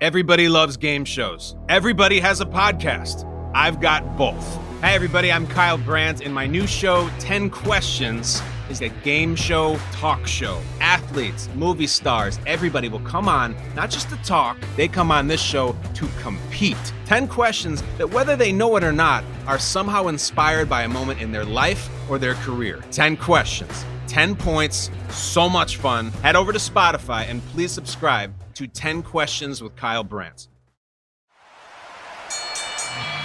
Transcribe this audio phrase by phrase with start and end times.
[0.00, 1.56] Everybody loves game shows.
[1.68, 3.26] Everybody has a podcast.
[3.54, 4.56] I've got both.
[4.80, 8.40] Hey, everybody, I'm Kyle Brandt, and my new show, 10 Questions,
[8.70, 10.58] is a game show talk show.
[10.80, 15.42] Athletes, movie stars, everybody will come on, not just to talk, they come on this
[15.42, 16.78] show to compete.
[17.04, 21.20] 10 questions that, whether they know it or not, are somehow inspired by a moment
[21.20, 22.82] in their life or their career.
[22.90, 26.10] 10 questions, 10 points, so much fun.
[26.22, 30.48] Head over to Spotify and please subscribe to 10 Questions with Kyle Brandt.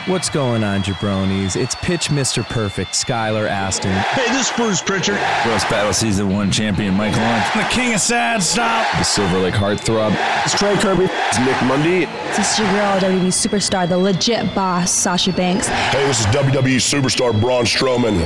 [0.08, 1.62] What's going on, jabronis?
[1.62, 2.42] It's pitch Mr.
[2.46, 3.92] Perfect, Skylar Aston.
[3.92, 5.18] Hey, this is Bruce Pritchard.
[5.46, 7.50] Roast Battle Season 1 champion Mike Lawrence.
[7.54, 8.90] The king of sad stop.
[8.98, 10.16] The Silver Lake Heartthrob.
[10.46, 11.10] It's Trey Kirby.
[11.12, 12.06] It's Nick Mundy.
[12.38, 15.68] This is your girl, WWE superstar, the legit boss, Sasha Banks.
[15.68, 18.20] Hey, this is WWE superstar Braun Strowman.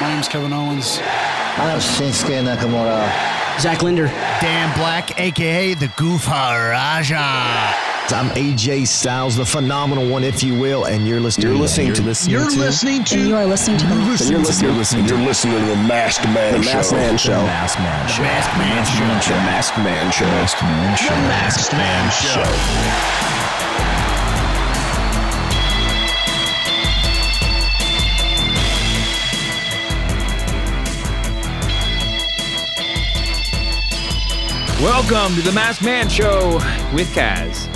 [0.00, 0.98] My name's Kevin Owens.
[1.02, 3.37] I'm Shinsuke Nakamura.
[3.60, 4.06] Zach Linder.
[4.40, 7.74] Dan Black, aka the Goof Raja.
[8.10, 11.48] I'm AJ Styles, the phenomenal one, if you will, and you're listening.
[11.48, 12.02] You're listening to.
[12.02, 13.20] Listening you're listening to.
[13.20, 13.86] You are listening to.
[13.86, 16.72] You're listening, you're listening, you're listening, you're listening to the Masked Man the Show.
[16.72, 17.32] Masked Man Show.
[17.32, 18.22] The Masked Man Show.
[18.22, 18.84] Masked Man
[19.22, 19.34] Show.
[19.34, 20.24] The Masked Man Show.
[20.24, 21.08] Masked Man Show.
[21.08, 22.10] The Masked Man
[23.42, 23.47] Show.
[34.80, 36.52] Welcome to the Masked Man Show
[36.94, 37.66] with Kaz.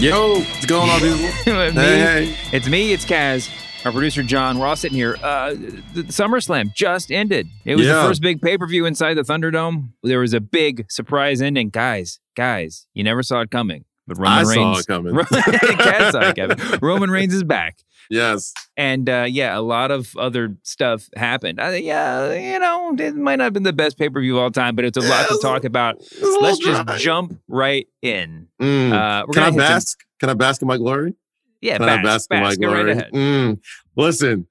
[0.00, 1.16] Yo, what's going on, people?
[1.46, 2.36] Me, hey, hey.
[2.56, 3.50] It's me, it's Kaz,
[3.84, 4.58] our producer John.
[4.60, 5.16] We're all sitting here.
[5.22, 5.50] Uh,
[5.94, 7.48] the SummerSlam just ended.
[7.64, 8.02] It was Yeah.
[8.02, 9.88] the first big pay per view inside the Thunderdome.
[10.04, 11.70] There was a big surprise ending.
[11.70, 13.84] Guys, guys, you never saw it coming.
[14.06, 15.14] But Roman I saw Reigns, it coming.
[15.16, 16.78] Kaz saw it coming.
[16.82, 17.78] Roman Reigns is back.
[18.12, 18.52] Yes.
[18.76, 21.58] And uh, yeah, a lot of other stuff happened.
[21.58, 24.42] Uh, yeah, you know, it might not have been the best pay per view of
[24.42, 25.96] all time, but it's a lot to talk about.
[25.96, 26.98] It's a little Let's just dry.
[26.98, 28.48] jump right in.
[28.60, 28.92] Mm.
[28.92, 29.98] Uh, we're Can I hit some- bask?
[30.20, 31.14] Can I bask in my glory?
[31.62, 32.84] yeah, Can I bask, bask in my glory?
[32.84, 33.12] right ahead.
[33.12, 33.60] Mm.
[33.96, 34.46] Listen,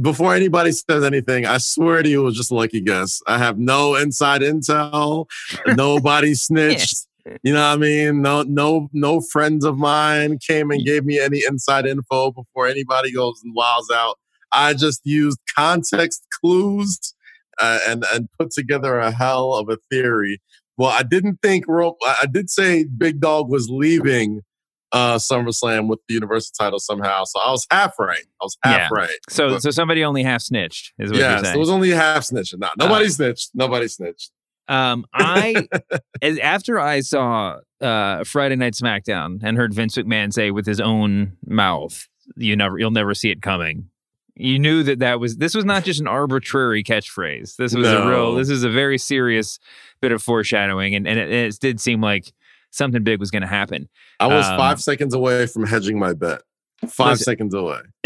[0.00, 3.20] before anybody says anything, I swear to you, it was just a lucky guess.
[3.26, 5.26] I have no inside intel.
[5.66, 7.03] Nobody snitched.
[7.42, 8.22] You know what I mean?
[8.22, 13.12] No, no, no friends of mine came and gave me any inside info before anybody
[13.12, 14.18] goes and wows out.
[14.52, 17.14] I just used context clues
[17.60, 20.40] uh, and and put together a hell of a theory.
[20.76, 24.42] Well, I didn't think Ro- I did say Big Dog was leaving
[24.92, 28.24] uh SummerSlam with the Universal title somehow, so I was half right.
[28.40, 28.88] I was half Yeah.
[28.92, 29.18] right.
[29.28, 31.56] So, But- so somebody only half snitched is what you're yes, saying.
[31.56, 32.58] it was only half snitching.
[32.58, 33.50] No, nobody snitched.
[33.54, 34.30] Nobody snitched.
[34.68, 35.68] Um, I
[36.22, 40.80] as- after I saw uh Friday Night SmackDown and heard Vince McMahon say with his
[40.80, 43.90] own mouth, "You never, you'll never see it coming."
[44.36, 47.56] You knew that that was this was not just an arbitrary catchphrase.
[47.56, 48.34] This was a real.
[48.34, 49.58] This is a very serious
[50.00, 52.32] bit of foreshadowing, and and it, it did seem like
[52.70, 53.88] something big was going to happen.
[54.18, 56.40] I was Um, five seconds away from hedging my bet.
[56.88, 57.24] Five Listen.
[57.24, 57.78] seconds away.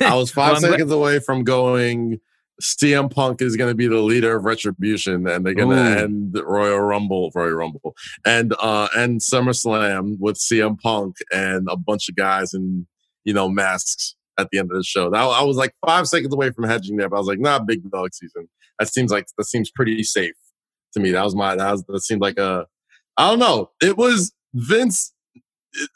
[0.00, 2.20] I was five Well, seconds away from going.
[2.62, 6.40] CM Punk is going to be the leader of Retribution, and they're going to end
[6.42, 7.94] Royal Rumble, Royal Rumble,
[8.24, 12.86] and uh, end SummerSlam with CM Punk and a bunch of guys in
[13.24, 15.10] you know masks at the end of the show.
[15.10, 17.58] That, I was like five seconds away from hedging there, but I was like, nah,
[17.58, 18.48] big dog season.
[18.78, 20.34] That seems like that seems pretty safe
[20.94, 21.10] to me.
[21.10, 22.66] That was my that was that seemed like a
[23.16, 23.70] I don't know.
[23.82, 25.12] It was Vince.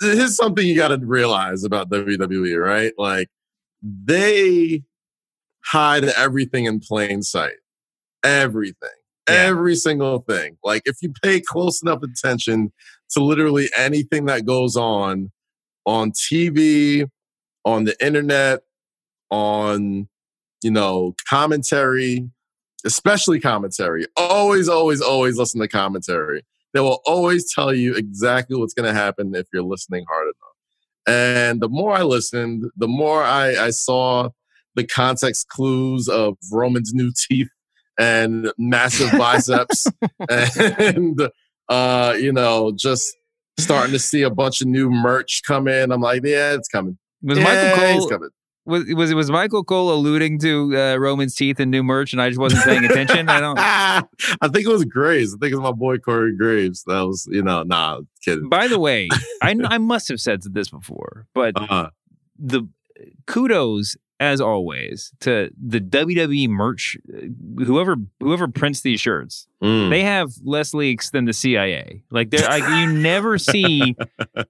[0.01, 2.93] Here's something you got to realize about WWE, right?
[2.99, 3.29] Like
[3.83, 4.83] they
[5.65, 7.59] hide everything in plain sight.
[8.25, 8.89] Everything.
[9.29, 9.37] Yeah.
[9.37, 10.57] Every single thing.
[10.65, 12.73] Like if you pay close enough attention
[13.11, 15.31] to literally anything that goes on
[15.87, 17.09] on TV,
[17.65, 18.61] on the internet,
[19.31, 20.09] on
[20.63, 22.29] you know, commentary,
[22.85, 24.07] especially commentary.
[24.17, 26.45] Always, always, always listen to commentary.
[26.73, 30.37] They will always tell you exactly what's going to happen if you're listening hard enough.
[31.07, 34.31] And the more I listened, the more I, I saw
[34.75, 37.49] the context clues of Roman's new teeth
[37.99, 39.87] and massive biceps
[40.31, 41.31] and,
[41.69, 43.15] uh, you know, just
[43.59, 45.93] starting to see a bunch of new merch come in.
[45.93, 46.99] I'm like, yeah, it's coming.
[47.23, 48.31] Was yeah, Michael Cole coming.
[48.65, 52.31] was was was Michael Cole alluding to uh, Roman's teeth and new merch, and I
[52.31, 53.29] just wasn't paying attention?
[53.29, 53.59] I don't.
[54.41, 55.35] I think it was Graves.
[55.35, 56.83] I think it was my boy Corey Graves.
[56.87, 58.49] That was, you know, nah, kidding.
[58.49, 59.09] By the way,
[59.43, 61.91] I I must have said this before, but uh,
[62.39, 62.67] the
[63.27, 69.89] kudos as always to the WWE merch uh, whoever whoever prints these shirts mm.
[69.91, 73.97] they have less leaks than the CIA like they like you never see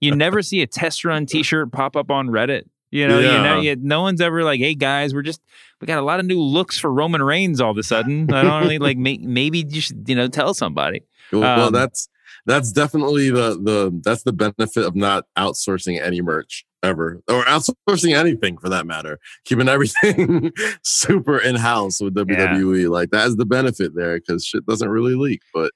[0.01, 2.65] you never see a test run t-shirt pop up on Reddit.
[2.91, 3.37] You know Yeah.
[3.37, 5.41] you know you, no one's ever like hey guys we're just
[5.81, 8.31] we got a lot of new looks for Roman Reigns all of a sudden.
[8.33, 11.03] I don't really like may, maybe you should you know tell somebody.
[11.31, 12.09] Well, well, Um, that's
[12.45, 18.17] that's definitely the the that's the benefit of not outsourcing any merch ever or outsourcing
[18.17, 19.19] anything for that matter.
[19.45, 24.67] Keeping everything super in house with WWE, like that is the benefit there because shit
[24.67, 25.43] doesn't really leak.
[25.53, 25.73] But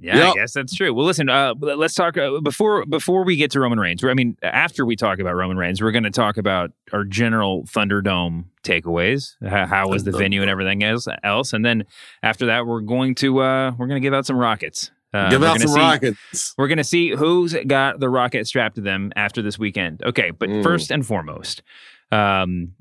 [0.00, 0.26] Yeah, Yep.
[0.26, 0.92] I guess that's true.
[0.92, 4.04] Well, listen, uh, let's talk uh, before before we get to Roman Reigns.
[4.04, 7.64] I mean, after we talk about Roman Reigns, we're going to talk about our general
[7.64, 9.34] Thunderdome takeaways.
[9.46, 11.84] How, how was the venue and everything else, else, and then
[12.22, 14.90] after that, we're going to uh, we're going to give out some rockets.
[15.14, 16.54] Uh, give out some see- rockets.
[16.58, 20.02] We're going to see who's got the rocket strapped to them after this weekend.
[20.04, 20.62] Okay, but Mm.
[20.64, 21.62] first and foremost,
[22.10, 22.72] um,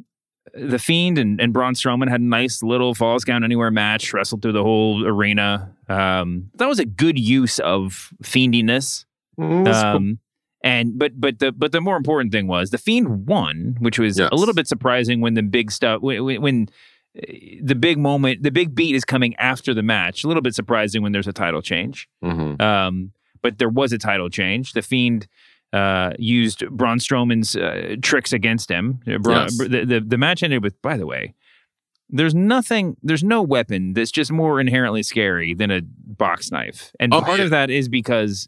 [0.56, 4.42] the Fiend and, and Braun Strowman had a nice little Falls Count Anywhere match, wrestled
[4.42, 5.72] through the whole arena.
[5.90, 9.06] Um, that was a good use of fiendiness.
[9.40, 9.74] Mm, cool.
[9.74, 10.20] Um,
[10.64, 14.18] and but but the but the more important thing was the Fiend won, which was
[14.20, 14.30] Yes.
[14.32, 16.68] a little bit surprising when the big stuff when, when-
[17.16, 20.24] the big moment, the big beat is coming after the match.
[20.24, 22.08] A little bit surprising when there's a title change.
[22.24, 22.60] Mhm.
[22.62, 23.12] Um,
[23.42, 24.74] but there was a title change.
[24.74, 25.28] The Fiend
[25.74, 29.00] uh, used Braun Strowman's uh, tricks against him.
[29.08, 29.58] Uh, Braun, Yes.
[29.58, 31.34] the, the the match ended with, by the way,
[32.10, 37.14] there's nothing, there's no weapon that's just more inherently scary than a box knife, and
[37.14, 37.46] Oh, part yeah.
[37.46, 38.48] of that is because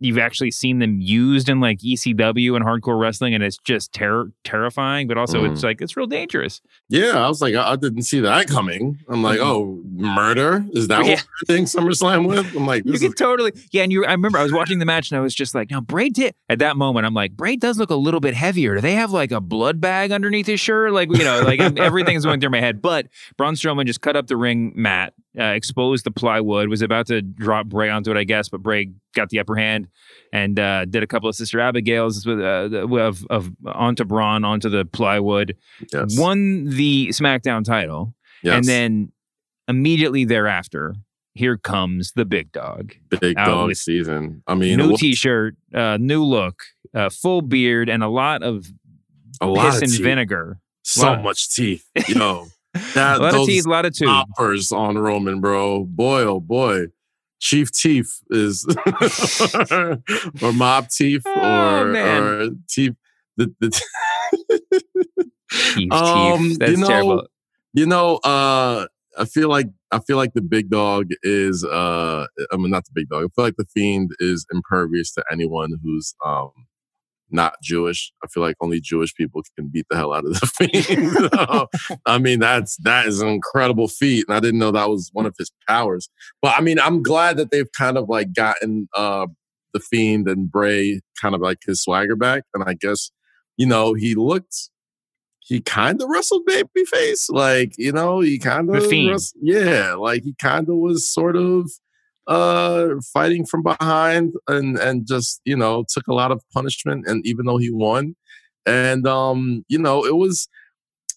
[0.00, 4.32] you've actually seen them used in like ECW and hardcore wrestling, and it's just terror
[4.44, 5.52] terrifying, but also Mm.
[5.52, 6.60] it's like it's real dangerous.
[6.88, 8.98] Yeah, I was like, I, I didn't see that coming.
[9.08, 9.44] I'm like, Mhm.
[9.44, 10.64] oh, murder?
[10.72, 11.12] Is that Yeah.
[11.16, 12.54] what we're doing SummerSlam with?
[12.56, 13.82] I'm like, You could is totally, yeah.
[13.82, 15.80] And you, I remember I was watching the match and I was just like, now
[15.80, 17.06] Bray did at that moment.
[17.06, 18.74] I'm like, Bray does look a little bit heavier.
[18.74, 20.92] Do they have like a blood bag underneath his shirt?
[20.92, 22.80] Like, you know, like everything's going through my head.
[22.82, 23.06] But
[23.36, 27.22] Braun Strowman just cut up the ring mat, uh, exposed the plywood, was about to
[27.22, 29.88] drop Bray onto it, I guess, but Bray got the upper hand
[30.32, 34.68] and uh, did a couple of Sister Abigail's with uh, of, of onto Braun onto
[34.68, 35.56] the plywood,
[35.92, 36.18] yes.
[36.18, 38.56] won the SmackDown title, yes.
[38.56, 39.12] and then
[39.68, 40.94] immediately thereafter.
[41.34, 44.42] Here comes the big dog big dog season.
[44.48, 48.66] I mean, new t-shirt, uh, new look, uh, full beard, and a lot of
[49.40, 50.02] a lot piss of and teeth.
[50.02, 50.58] vinegar.
[50.82, 51.88] So Lot- much teeth.
[52.08, 52.48] Yo,
[52.94, 53.94] that, a lot of teeth, a lot of.
[54.06, 55.84] Offers on Roman, bro.
[55.84, 56.86] Boy, oh boy.
[57.40, 58.66] Chief Teeth is
[60.42, 62.22] or Mob Teeth Oh, or man.
[62.22, 62.92] or Teeth.
[63.38, 63.70] The, the
[65.50, 66.58] Teeth, Um, teeth.
[66.58, 67.26] That's you know, terrible.
[67.72, 68.86] You know, uh,
[69.18, 72.90] I feel like I feel like the big dog is uh I mean not the
[72.94, 73.24] big dog.
[73.24, 76.50] I feel like the fiend is impervious to anyone who's um
[77.32, 78.12] not Jewish.
[78.22, 81.30] I feel like only Jewish people can beat the hell out of the fiend.
[81.50, 81.68] So,
[82.06, 84.24] I mean, that's that is an incredible feat.
[84.28, 86.08] And I didn't know that was one of his powers.
[86.42, 89.26] But I mean, I'm glad that they've kind of like gotten uh
[89.72, 92.44] the fiend and Bray kind of like his swagger back.
[92.54, 93.10] And I guess,
[93.56, 94.70] you know, he looked
[95.50, 97.28] he kind of wrestled babyface.
[97.28, 98.84] Like, you know, he kind of
[99.42, 101.70] yeah, like he kind of was sort of
[102.30, 107.26] uh fighting from behind and and just, you know, took a lot of punishment and
[107.26, 108.16] even though he won.
[108.66, 110.48] And um, you know, it was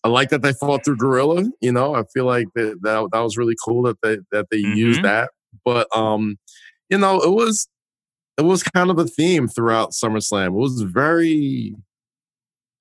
[0.04, 1.46] I like that they fought through Gorilla.
[1.62, 4.58] You know, I feel like that that, that was really cool that they that they
[4.58, 5.04] used Mhm.
[5.04, 5.32] that.
[5.66, 6.38] But um,
[6.90, 7.68] you know, it was
[8.38, 10.48] it was kind of a theme throughout SummerSlam.
[10.48, 11.76] It was very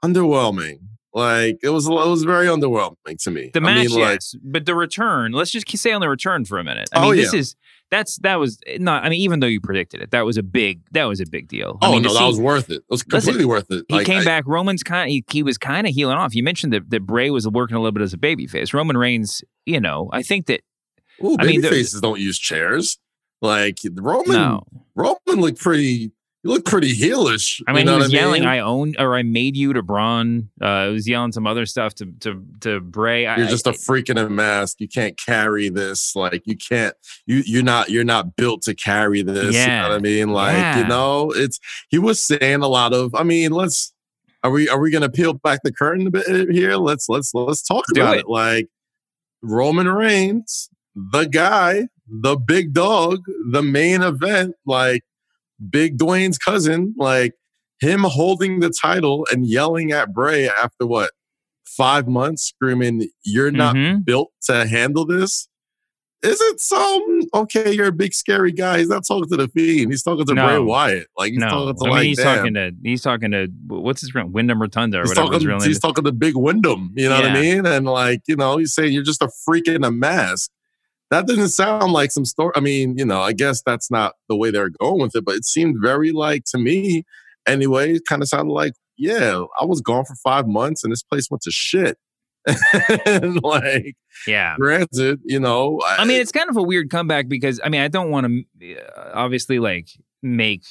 [0.04, 0.78] underwhelming.
[1.14, 3.50] Like it was it was very underwhelming to me.
[3.52, 5.32] The I match, mean, like, yes, but the return.
[5.32, 6.88] Let's just say on the return for a minute.
[6.94, 7.40] I Oh, mean, this yeah.
[7.40, 7.56] is
[7.90, 9.04] that's that was eh, not.
[9.04, 11.48] I mean, even though you predicted it, that was a big that was a big
[11.48, 11.76] deal.
[11.82, 12.76] I oh mean, to no, that see- was worth it.
[12.76, 13.84] It was Listen, completely worth it.
[13.88, 14.44] He Like, came I- back.
[14.46, 15.10] Roman's kind.
[15.10, 16.34] He, he was kind of healing off.
[16.34, 18.72] You mentioned that, that Bray was working a little bit as a babyface.
[18.72, 20.62] Roman Reigns, you know, I think that
[21.22, 22.98] Ooh, I mean, baby faces don't use chairs.
[23.42, 24.62] Like Roman, no.
[24.94, 26.12] Roman looked pretty.
[26.42, 27.62] He look pretty heelish.
[27.68, 28.48] I mean, you know he was yelling, mean?
[28.48, 30.50] "I own" or "I made you" to Braun.
[30.60, 33.22] Uh, he was yelling some other stuff to to to Bray.
[33.22, 34.80] You're just a I- freak in a mask.
[34.80, 36.16] You can't carry this.
[36.16, 36.94] Like you can't.
[37.26, 37.90] You you're not.
[37.90, 39.54] You're not built to carry this.
[39.54, 39.62] Yeah.
[39.64, 40.28] You know what I mean?
[40.30, 40.78] Like Yeah.
[40.80, 41.60] you know, it's.
[41.90, 43.14] He was saying a lot of.
[43.14, 43.92] I mean, let's.
[44.42, 46.74] Are we are we gonna peel back the curtain a bit here?
[46.74, 48.20] Let's let's let's talk Do about it.
[48.22, 48.28] it.
[48.28, 48.66] Like
[49.42, 53.20] Roman Reigns, the guy, the big dog,
[53.50, 54.56] the main event.
[54.66, 55.04] Like
[55.70, 56.94] Big Dwayne's cousin.
[56.96, 57.34] Like
[57.80, 61.10] him holding the title and yelling at Bray after what
[61.66, 64.00] five months screaming, You're not Mm-hmm.
[64.02, 65.48] built to handle this.
[66.22, 67.72] Is it some okay?
[67.72, 68.78] You're a big scary guy.
[68.78, 69.90] He's not talking to the fiend.
[69.90, 70.46] He's talking to No.
[70.46, 71.06] Bray Wyatt.
[71.18, 72.36] Like he's no, talking to I mean like he's damn.
[72.36, 75.80] talking to he's talking to what's his real Wyndham Rotunda or He's whatever talking, he's
[75.80, 77.66] talking to Big Wyndham, you know what I mean?
[77.66, 80.52] And like, you know, he's saying you're just a freak in a mask.
[81.12, 82.52] That didn't sound like some story.
[82.56, 85.34] I mean, you know, I guess that's not the way they're going with it, but
[85.34, 87.04] it seemed very like to me,
[87.46, 91.02] anyway, it kind of sounded like, yeah, I was gone for five months and this
[91.02, 91.98] place went to shit.
[93.06, 93.94] and like,
[94.26, 94.56] Yeah.
[94.56, 97.88] granted, you know, I mean, it's kind of a weird comeback because I mean, I
[97.88, 98.26] don't want
[98.60, 99.88] to uh, obviously like
[100.22, 100.62] make.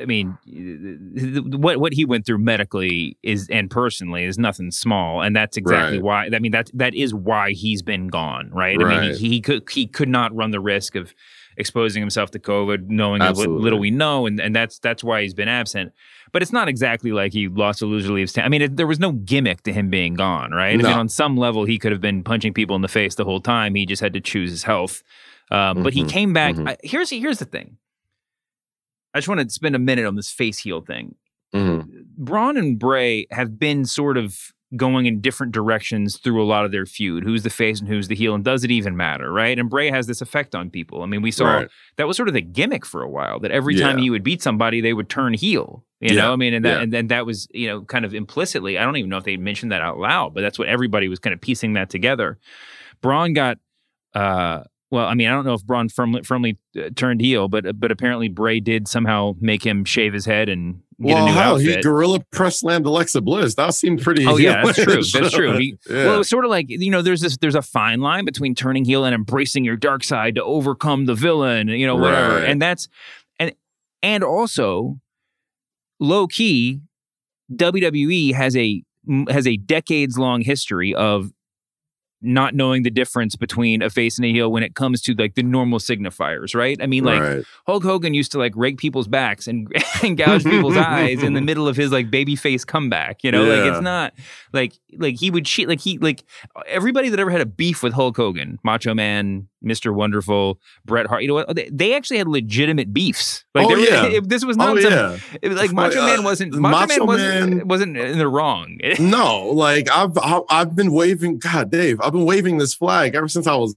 [0.00, 0.36] I mean,
[1.58, 5.98] what what he went through medically is and personally is nothing small, and that's exactly
[6.02, 6.28] why.
[6.34, 8.80] I mean, that that is why he's been gone, right?
[8.80, 11.14] I mean, he, he could he could not run the risk of
[11.56, 15.34] exposing himself to COVID, knowing what little we know, and and that's that's why he's
[15.34, 15.92] been absent.
[16.32, 18.46] But it's not exactly like he lost a loser leaves town.
[18.46, 20.72] I mean, it, there was no gimmick to him being gone, right?
[20.72, 23.24] I mean, on some level, he could have been punching people in the face the
[23.24, 23.74] whole time.
[23.74, 25.02] He just had to choose his health.
[25.50, 26.54] Um, But he Mhm, came back.
[26.54, 26.68] mhm.
[26.70, 27.76] I, here's here's the thing.
[29.14, 31.14] I just want to spend a minute on this face heel thing.
[31.54, 32.04] Mhm.
[32.16, 34.38] Braun and Bray have been sort of
[34.74, 37.24] going in different directions through a lot of their feud.
[37.24, 39.58] Who's the face and who's the heel, and does it even matter, right?
[39.58, 41.02] And Bray has this effect on people.
[41.02, 41.68] I mean, we saw Right.
[41.96, 43.38] that was sort of the gimmick for a while.
[43.38, 45.84] That every time he would beat somebody, they would turn heel.
[46.00, 46.22] You Yeah.
[46.22, 46.82] know, I mean, and that Yeah.
[46.84, 48.78] and then that was you know kind of implicitly.
[48.78, 51.18] I don't even know if they mentioned that out loud, but that's what everybody was
[51.18, 52.38] kind of piecing that together.
[53.02, 53.58] Braun got.
[54.14, 57.80] uh well, I mean, I don't know if Braun firmly, firmly uh, turned heel, but
[57.80, 61.32] but apparently Bray did somehow make him shave his head and get well, a new
[61.32, 61.76] hell, outfit.
[61.76, 63.54] he gorilla press slammed Alexa Bliss.
[63.54, 64.26] That seemed pretty.
[64.26, 65.02] Oh yeah, that's true.
[65.02, 65.56] That's true.
[65.58, 66.04] He, Yeah.
[66.04, 68.54] Well, it was sort of like you know, there's this there's a fine line between
[68.54, 72.36] turning heel and embracing your dark side to overcome the villain, you know, whatever.
[72.36, 72.50] Right.
[72.50, 72.88] And that's
[73.40, 73.54] and
[74.02, 75.00] and also
[76.00, 76.82] low key,
[77.50, 78.82] WWE has a
[79.30, 81.32] has a decades long history of
[82.22, 85.34] not knowing the difference between a face and a heel when it comes to like
[85.34, 86.80] the normal signifiers, right?
[86.80, 87.44] I mean, like Right.
[87.66, 89.68] Hulk Hogan used to like rake people's backs and,
[90.02, 93.22] and gouge people's eyes in the middle of his like baby face comeback.
[93.24, 94.14] You know, like it's not
[94.52, 96.24] like like he would cheat like he like
[96.66, 101.22] everybody that ever had a beef with Hulk Hogan, Macho Man, Mister Wonderful, Bret Hart.
[101.22, 101.54] You know what?
[101.54, 103.44] They, they actually had legitimate beefs.
[103.54, 104.04] Like Oh, were- yeah.
[104.06, 105.18] it- this was not Oh, some yeah.
[105.40, 108.28] it was like Macho Uh, Man wasn't Macho, Macho Man wasn't Man- wasn't in the
[108.28, 108.78] wrong.
[109.00, 111.38] no, like I've I- I've been waving.
[111.38, 113.74] God, Dave, I've been waving this flag ever since I was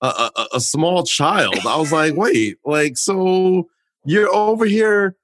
[0.00, 1.56] a, a, a small child.
[1.66, 3.68] I was like, wait, like so
[4.04, 5.16] you're over here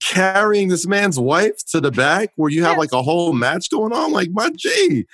[0.00, 3.92] carrying this man's wife to the back where you have like a whole match going
[3.92, 4.10] on.
[4.10, 5.06] Like my G.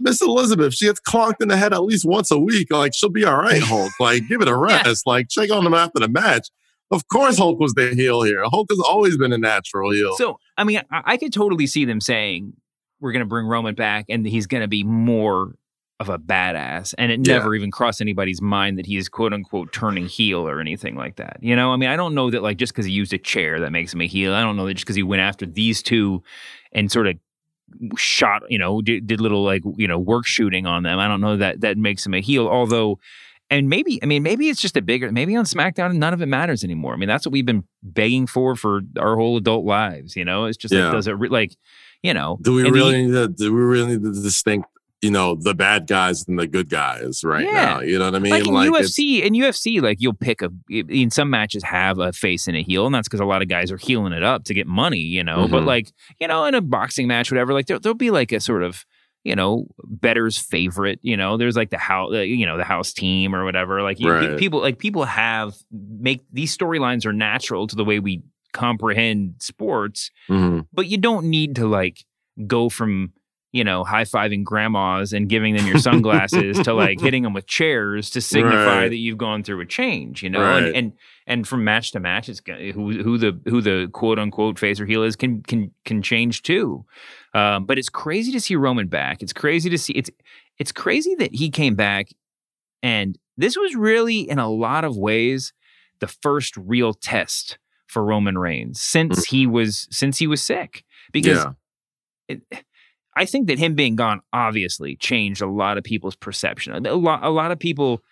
[0.00, 2.72] Miss Elizabeth, she gets clonked in the head at least once a week.
[2.72, 3.92] Like she'll be all right, Hulk.
[3.98, 5.06] Like give it a rest.
[5.06, 6.48] Like check on him after the match.
[6.90, 8.42] Of course, Hulk was the heel here.
[8.44, 10.14] Hulk has always been a natural heel.
[10.16, 12.54] So, I mean, I, I could totally see them saying
[13.00, 15.54] we're going to bring Roman back and he's going to be more
[16.00, 16.94] of a badass.
[16.96, 17.34] And it Yeah.
[17.38, 21.16] never even crossed anybody's mind that he is quote unquote turning heel or anything like
[21.16, 21.38] that.
[21.42, 23.60] You know, I mean, I don't know that like just because he used a chair
[23.60, 24.32] that makes him a heel.
[24.32, 26.22] I don't know that just because he went after these two
[26.72, 27.16] and sort of
[27.96, 30.98] shot, you know, did, did little like, you know, work shooting on them.
[30.98, 32.48] I don't know that that makes him a heel.
[32.48, 32.98] Although,
[33.50, 36.26] and maybe, I mean, maybe it's just a bigger, maybe on SmackDown, none of it
[36.26, 36.92] matters anymore.
[36.92, 40.16] I mean, that's what we've been begging for for our whole adult lives.
[40.16, 40.84] You know, it's just Yeah.
[40.84, 41.56] like, does it re- like,
[42.02, 44.68] you know, Do we and the- really need to do we really need to distinct,
[45.02, 47.52] you know, the bad guys and the good guys right Yeah.
[47.52, 47.80] now?
[47.80, 48.32] You know what I mean?
[48.32, 52.12] like in it's- UFC, in UFC, like you'll pick a in some matches have a
[52.12, 54.44] face and a heel, and that's because a lot of guys are healing it up
[54.44, 55.46] to get money, you know.
[55.48, 55.66] But Mhm.
[55.66, 58.62] like you know, in a boxing match, whatever, like there, there'll be like a sort
[58.62, 58.84] of
[59.24, 60.98] you know better's favorite.
[61.02, 63.82] You know, there's like the house, you know, the house team or whatever.
[63.82, 64.38] Like you, Right.
[64.38, 68.22] people, like people have make these storylines are natural to the way we
[68.54, 70.66] comprehend sports Mhm.
[70.72, 72.04] but you don't need to like
[72.46, 73.12] go from
[73.58, 77.46] you know high fiving grandmas and giving them your sunglasses to like hitting them with
[77.46, 78.88] chairs to signify Right.
[78.88, 80.62] that you've gone through a change you know Right.
[80.68, 80.92] and, and
[81.26, 84.86] and from match to match it's who who the who the quote unquote face or
[84.86, 86.84] heel is can can can change too
[87.34, 90.10] um, but it's crazy to see Roman back it's crazy to see it's
[90.58, 92.08] it's crazy that he came back
[92.82, 95.52] and this was really in a lot of ways
[96.00, 101.38] the first real test for Roman Reigns since he was since he was sick because
[101.38, 101.52] Yeah.
[102.28, 102.42] it,
[103.18, 106.86] I think that him being gone obviously changed a lot of people's perception.
[106.86, 108.02] A lot, a lot of people,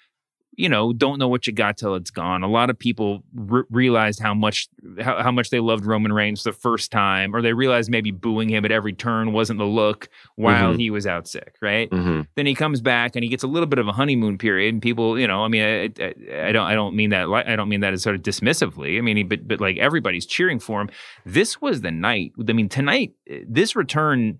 [0.58, 2.42] you know, don't know what you got till it's gone.
[2.42, 4.68] A lot of people re- realized how much
[5.00, 8.48] how, how much they loved Roman Reigns the first time, or they realized maybe booing
[8.48, 10.78] him at every turn wasn't the look while Mhm.
[10.80, 11.90] he was out sick, right?
[11.90, 12.26] Mhm.
[12.36, 14.80] Then he comes back and he gets a little bit of a honeymoon period, and
[14.80, 17.54] people, you know, I mean, I, I, I don't, I don't mean that, li- I
[17.54, 18.96] don't mean that as sort of dismissively.
[18.96, 20.88] I mean, he- but but like everybody's cheering for him.
[21.26, 22.32] This was the night.
[22.48, 23.12] I mean, tonight,
[23.46, 24.38] this return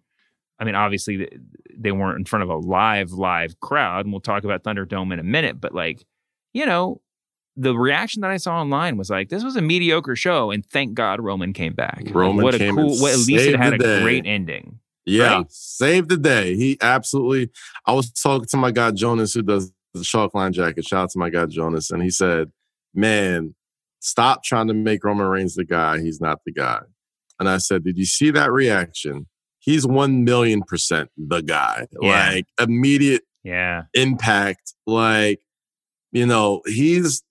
[0.59, 1.29] I mean, obviously
[1.77, 5.19] they weren't in front of a live, live crowd, and we'll talk about Thunderdome in
[5.19, 5.61] a minute.
[5.61, 6.05] But like,
[6.53, 7.01] you know,
[7.57, 10.95] the reaction that I saw online was like, "This was a mediocre show," and thank
[10.95, 12.03] God Roman came back.
[12.11, 12.99] Roman what a cool!
[12.99, 14.03] What, at least it had a day.
[14.03, 14.79] great ending.
[15.07, 15.47] Yeah, right?
[15.53, 16.57] saved the day.
[16.57, 17.51] He absolutely.
[17.87, 20.87] I was talking to my guy Jonas, who does the Shark Line jacket.
[20.87, 22.51] Shout out to my guy Jonas, and he said,
[22.95, 23.55] "Man,
[24.01, 26.01] stop trying to make Roman Reigns the guy.
[26.01, 26.81] He's not the guy."
[27.41, 29.27] And I said, "Did you see that reaction?
[29.67, 31.87] He's one million percent the guy.
[32.01, 32.31] Yeah.
[32.31, 34.73] Like immediate Yeah, impact.
[34.87, 35.41] Like,
[36.13, 37.23] you know, he's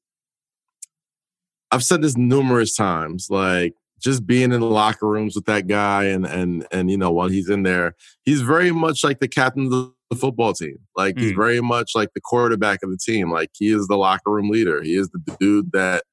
[1.72, 6.04] I've said this numerous times, like just being in the locker rooms with that guy
[6.06, 9.66] and and and you know, while he's in there, he's very much like the captain
[9.66, 10.78] of the football team.
[10.96, 11.38] Like he's Mm.
[11.38, 13.32] very much like the quarterback of the team.
[13.32, 14.84] Like he is the locker room leader.
[14.84, 16.04] He is the dude that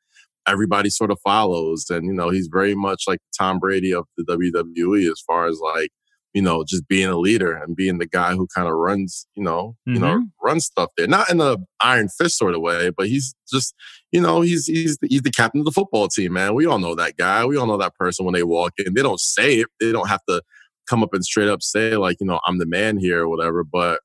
[0.49, 1.91] everybody sort of follows.
[1.91, 5.59] And you know, he's very much like Tom Brady of the WWE as far as
[5.61, 5.91] like
[6.35, 9.43] you know, just being a leader and being the guy who kind of runs, you
[9.43, 10.31] know, you know, Mhm.
[10.43, 11.07] runs stuff there.
[11.07, 13.75] Not in a iron fist sort of way, but he's just,
[14.13, 16.55] you know, he's he's the, he's the captain of the football team, man.
[16.55, 17.45] We all know that guy.
[17.45, 18.95] We all know that person when they walk in.
[18.95, 19.67] They don't say it.
[19.79, 20.43] They don't have to
[20.89, 23.63] come up and straight up say like, you know, I'm the man here or whatever,
[23.63, 24.01] but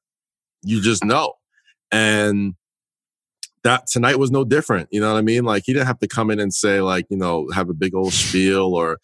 [0.63, 1.34] you just know.
[1.91, 2.55] And
[3.63, 4.89] that tonight was no different.
[4.91, 5.43] You know what I mean?
[5.46, 7.96] Like he didn't have to come in and say like, you know, have a big
[7.96, 9.00] old spiel or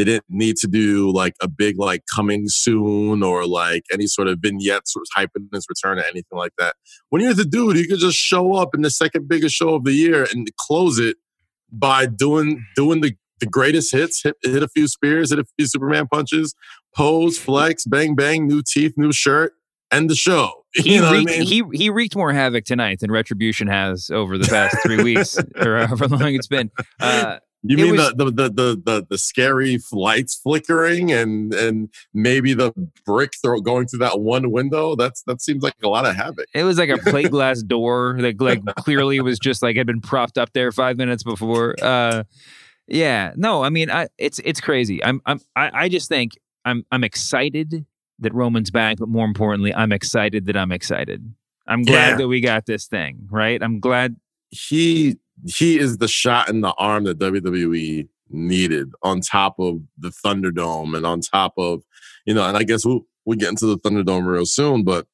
[0.00, 4.28] they didn't need to do like a big like coming soon or like any sort
[4.28, 6.74] of vignettes or hyping his return or anything like that.
[7.10, 9.84] When you're the dude, you could just show up in the second biggest show of
[9.84, 11.18] the year and close it
[11.70, 15.66] by doing doing the the greatest hits, hit, hit a few spears, hit a few
[15.66, 16.54] Superman punches,
[16.96, 19.52] pose, flex, bang, bang, new teeth, new shirt,
[19.92, 20.64] end the show.
[20.74, 21.42] he You know what I wreaked, mean?
[21.42, 25.86] he he wreaked more havoc tonight than Retribution has over the past three weeks or
[25.86, 26.70] however long it's been.
[26.98, 32.54] Uh, You mean was- the, the, the the the scary lights flickering and and maybe
[32.54, 32.72] the
[33.04, 34.96] brick throw going through that one window?
[34.96, 36.46] That's that seems like a lot of havoc.
[36.54, 40.00] It was like a plate glass door that like clearly was just like had been
[40.00, 41.74] propped up there five minutes before.
[41.82, 42.24] Uh,
[42.88, 45.04] yeah, no, I mean, I, it's it's crazy.
[45.04, 46.32] I'm I'm I, I just think
[46.64, 47.84] I'm I'm excited
[48.20, 51.34] that Roman's back, but more importantly, I'm excited that I'm excited.
[51.66, 52.16] I'm glad Yeah.
[52.16, 53.62] that we got this thing right.
[53.62, 54.16] I'm glad.
[54.50, 60.10] He he is the shot in the arm that WWE needed on top of the
[60.10, 61.82] Thunderdome and on top of
[62.26, 65.06] you know, and I guess we'll we'll get into the Thunderdome real soon, but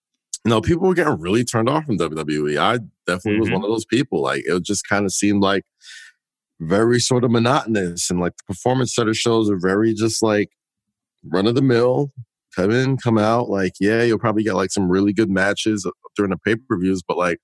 [0.44, 2.56] you know, people were getting really turned off from WWE.
[2.58, 3.54] I definitely was Mhm.
[3.54, 4.22] one of those people.
[4.22, 5.64] Like it just kind of seemed like
[6.60, 10.50] very sort of monotonous and like the performance center shows are very just like
[11.24, 12.12] run of the mill
[12.54, 15.86] come in come out like yeah you'll probably get like some really good matches
[16.16, 17.38] during the pay-per-views but like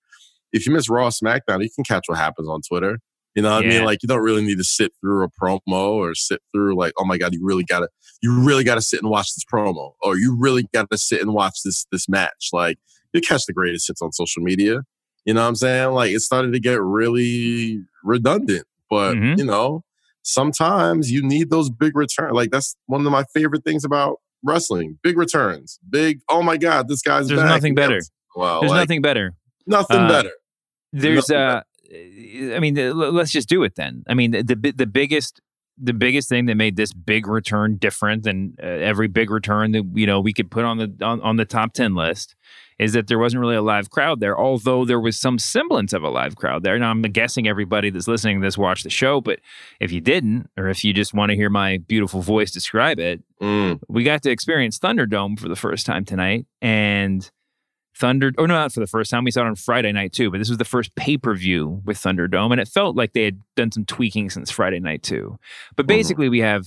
[0.53, 2.99] if you miss raw smackdown you can catch what happens on twitter
[3.35, 5.93] you know what i mean like you don't really need to sit through a promo
[5.95, 7.88] or sit through like oh my god you really gotta
[8.23, 11.62] you really gotta sit and watch this promo or you really gotta sit and watch
[11.65, 12.79] this this match like
[13.12, 14.81] you catch the greatest hits on social media
[15.25, 19.38] you know what i'm saying like it started to get really redundant but Mhm.
[19.38, 19.83] you know
[20.25, 22.33] sometimes you need those big returns.
[22.35, 26.21] Like that's one of my favorite things about wrestling: big returns, big.
[26.29, 27.49] Oh my god, this guy's There's back.
[27.49, 28.01] nothing better.
[28.37, 29.35] Wow, There's like, nothing better.
[29.67, 30.31] nothing uh, better.
[30.92, 34.05] There's uh, I mean, let's just do it then.
[34.09, 35.40] I mean, the the, the biggest
[35.78, 39.90] the biggest thing that made this big return different than uh, every big return that
[39.94, 42.37] you know we could put on the on, on the top 10 list
[42.78, 46.02] is that there wasn't really a live crowd there although there was some semblance of
[46.02, 49.20] a live crowd there now i'm guessing everybody that's listening to this watched the show
[49.20, 49.40] but
[49.81, 53.22] if you didn't or if you just want to hear my beautiful voice describe it
[53.42, 57.28] Mm, we got to experience Thunderdome for the first time tonight, and
[57.94, 59.24] Thunder, or no, not for the first time.
[59.24, 61.83] We saw it on Friday night too, but this was the first pay per view
[61.85, 65.38] with Thunderdome, and it felt like they had done some tweaking since Friday night too.
[65.76, 66.66] But basically, we have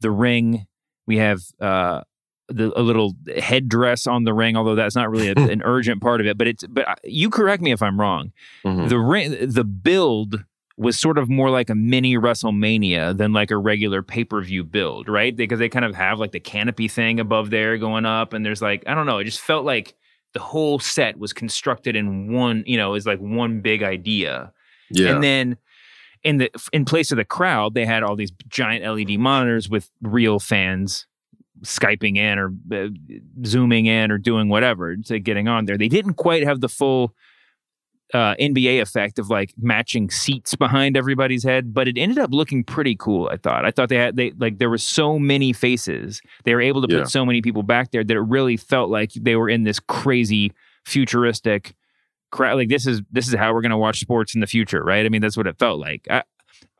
[0.00, 0.66] the ring,
[1.06, 2.02] we have uh,
[2.48, 6.20] the, a little headdress on the ring, although that's not really a, an urgent part
[6.20, 6.36] of it.
[6.36, 8.32] But it's, but you correct me if I'm wrong.
[8.64, 8.88] mhm.
[8.88, 10.44] The ring, the build
[10.76, 14.62] was sort of more like a mini WrestleMania than like a regular pay per view
[14.64, 15.34] build, right?
[15.34, 18.60] Because they kind of have like the canopy thing above there going up, and there's
[18.60, 19.94] like I don't know, it just felt like
[20.32, 24.52] the whole set was constructed in one, you know, is like one big idea,
[24.90, 25.56] yeah, and then.
[26.24, 29.92] In the in place of the crowd, they had all these giant LED monitors with
[30.02, 31.06] real fans
[31.62, 32.88] skyping in or uh,
[33.44, 35.78] zooming in or doing whatever to getting on there.
[35.78, 37.14] They didn't quite have the full
[38.14, 42.62] uh, NBA effect of like matching seats behind everybody's head, but it ended up looking
[42.64, 43.28] pretty cool.
[43.32, 43.64] I thought.
[43.64, 46.20] I thought they had they like there were so many faces.
[46.44, 47.00] They were able to Yeah.
[47.00, 49.80] put so many people back there that it really felt like they were in this
[49.80, 50.52] crazy
[50.84, 51.74] futuristic
[52.32, 52.56] crowd.
[52.56, 55.04] Like this is this is how we're gonna watch sports in the future, right?
[55.04, 56.06] I mean, that's what it felt like.
[56.10, 56.22] I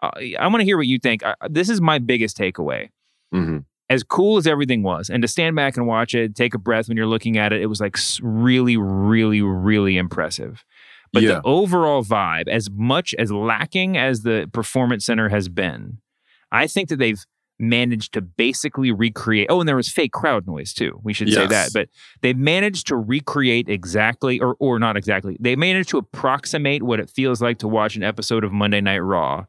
[0.03, 1.25] I, I want to hear what you think.
[1.25, 2.89] I, this is my biggest takeaway.
[3.35, 3.65] Mhm.
[3.91, 6.89] as cool as everything was, and to stand back and watch it, take a breath
[6.89, 10.65] when you're looking at it, it was like really, really, really impressive.
[11.17, 11.35] But Yeah.
[11.37, 15.99] the overall vibe, as much as lacking as the performance center has been,
[16.53, 17.25] I think that they've
[17.59, 19.47] managed to basically recreate.
[19.49, 21.01] Oh, and there was fake crowd noise too.
[21.03, 21.71] We should say that.
[21.73, 21.89] But
[22.21, 25.37] they've managed to recreate exactly, or or not exactly.
[25.41, 28.99] They managed to approximate what it feels like to watch an episode of Monday Night
[28.99, 29.47] Raw.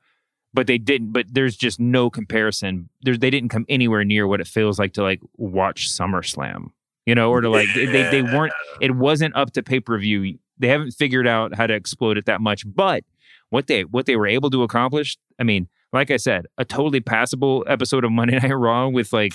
[0.53, 1.11] But they didn't.
[1.11, 2.87] But there's just no comparison.
[3.01, 6.67] There's they didn't come anywhere near what it feels like to like watch SummerSlam.
[7.05, 8.53] You know, or to like they they, they weren't.
[8.81, 10.39] It wasn't up to pay per view.
[10.59, 12.63] They haven't figured out how to exploit it that much.
[12.65, 13.03] But
[13.49, 16.99] what they what they were able to accomplish, I mean, like I said, a totally
[16.99, 19.33] passable episode of Monday Night Raw with like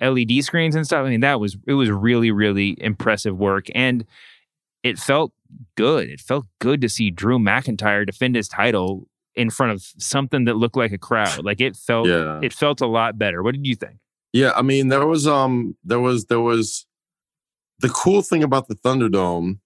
[0.00, 1.04] LED screens and stuff.
[1.04, 4.04] I mean, that was it was really really impressive work, and
[4.82, 5.32] it felt
[5.76, 6.08] good.
[6.08, 10.54] It felt good to see Drew McIntyre defend his title in front of something that
[10.56, 11.44] looked like a crowd.
[11.44, 12.40] Like it felt Yeah.
[12.42, 13.42] it felt a lot better.
[13.42, 13.96] What did you think?
[14.32, 16.86] Yeah, I mean, there was um, there was there was
[17.80, 19.58] the cool thing about the Thunderdome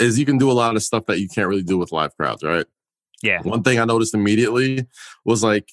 [0.00, 2.16] is you can do a lot of stuff that you can't really do with live
[2.16, 2.66] crowds, right?
[3.22, 3.40] Yeah.
[3.42, 4.86] One thing I noticed immediately
[5.24, 5.68] was like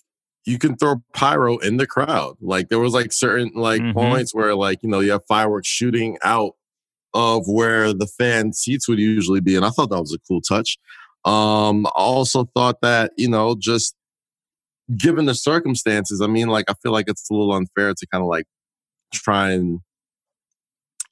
[0.46, 2.38] you can throw pyro in the crowd.
[2.42, 3.94] Like there was like certain like Mhm.
[3.94, 6.54] points where like you know you have fireworks shooting out
[7.14, 10.42] of where the fan seats would usually be, and I thought that was a cool
[10.42, 10.78] touch.
[11.26, 13.96] Um, I also thought that you know just
[14.98, 18.24] given the circumstances, I mean, like I feel like it's a little unfair to kind
[18.24, 18.46] of like
[19.14, 19.82] try and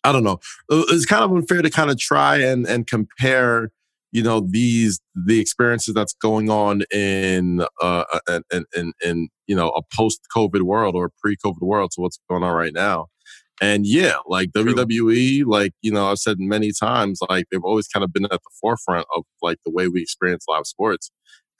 [0.07, 0.39] I don't know.
[0.71, 3.71] Uh, It's kind of unfair to kind of try and and compare,
[4.11, 9.55] you know, these the experiences that's going on in uh in in, in, in you
[9.55, 13.07] know a post COVID world or pre COVID world to what's going on right now.
[13.61, 18.03] And yeah, like WWE, like you know, I've said many times, like they've always kind
[18.03, 21.11] of been at the forefront of like the way we experience live sports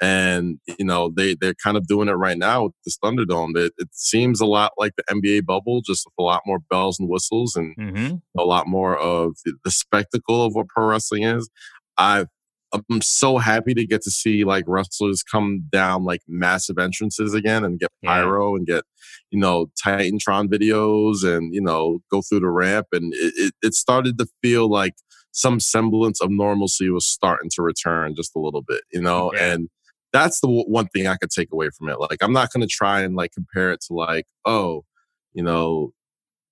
[0.01, 3.55] and you know they they're kind of doing it right now with this Thunderdome.
[3.57, 6.99] It, it seems a lot like the NBA bubble, just with a lot more bells
[6.99, 8.15] and whistles and Mm-hmm.
[8.39, 11.49] a lot more of the, spectacle of what pro wrestling is.
[11.97, 12.25] I
[12.73, 17.63] I'm so happy to get to see like wrestlers come down like massive entrances again
[17.63, 18.09] and get Yeah.
[18.15, 18.83] pyro and get
[19.31, 23.73] you know Titantron videos and you know go through the ramp and it, it, it
[23.73, 24.95] started to feel like
[25.31, 29.53] some semblance of normalcy was starting to return just a little bit, you know, Yeah.
[29.53, 29.69] and
[30.13, 31.99] that's the w- one thing I could take away from it.
[31.99, 34.85] Like, I'm not going to try and like compare it to like, oh,
[35.33, 35.93] you know,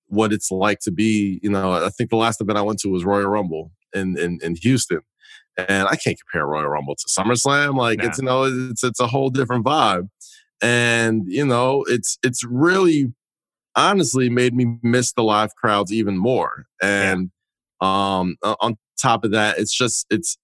[0.08, 2.90] what it's like to be, you know, I think the last event I went to
[2.90, 5.02] was Royal Rumble in, in, in Houston.
[5.58, 7.78] And I can't compare Royal Rumble to SummerSlam.
[7.78, 10.10] Like it's, you know, it's, it's a whole different vibe.
[10.62, 13.14] And, you know, it's, it's really
[13.76, 16.66] honestly made me miss the live crowds even more.
[16.82, 17.32] And,
[17.82, 20.38] um, on top of that, it's just, it's,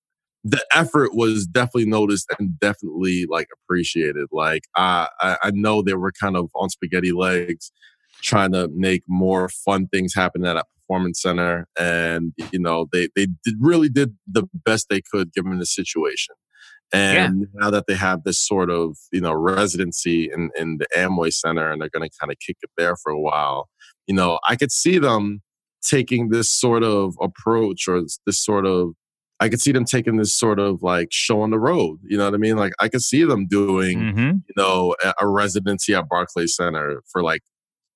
[0.44, 4.28] the effort was definitely noticed and definitely like appreciated.
[4.32, 7.72] Like I, I, know they were kind of on spaghetti legs,
[8.22, 13.10] trying to make more fun things happen at a performance center, and you know they
[13.16, 16.36] they did, really did the best they could given the situation.
[16.94, 21.32] And now that they have this sort of you know residency in in the Amway
[21.32, 23.70] Center, and they're going to kind of kick it there for a while,
[24.08, 25.42] you know I could see them
[25.84, 28.94] taking this sort of approach or this sort of
[29.42, 32.00] I could see them taking this sort of like show on the road.
[32.04, 32.58] You know what I mean?
[32.58, 34.30] Like I could see them doing, Mm-hmm.
[34.48, 37.42] you know, a, residency at Barclays Center for like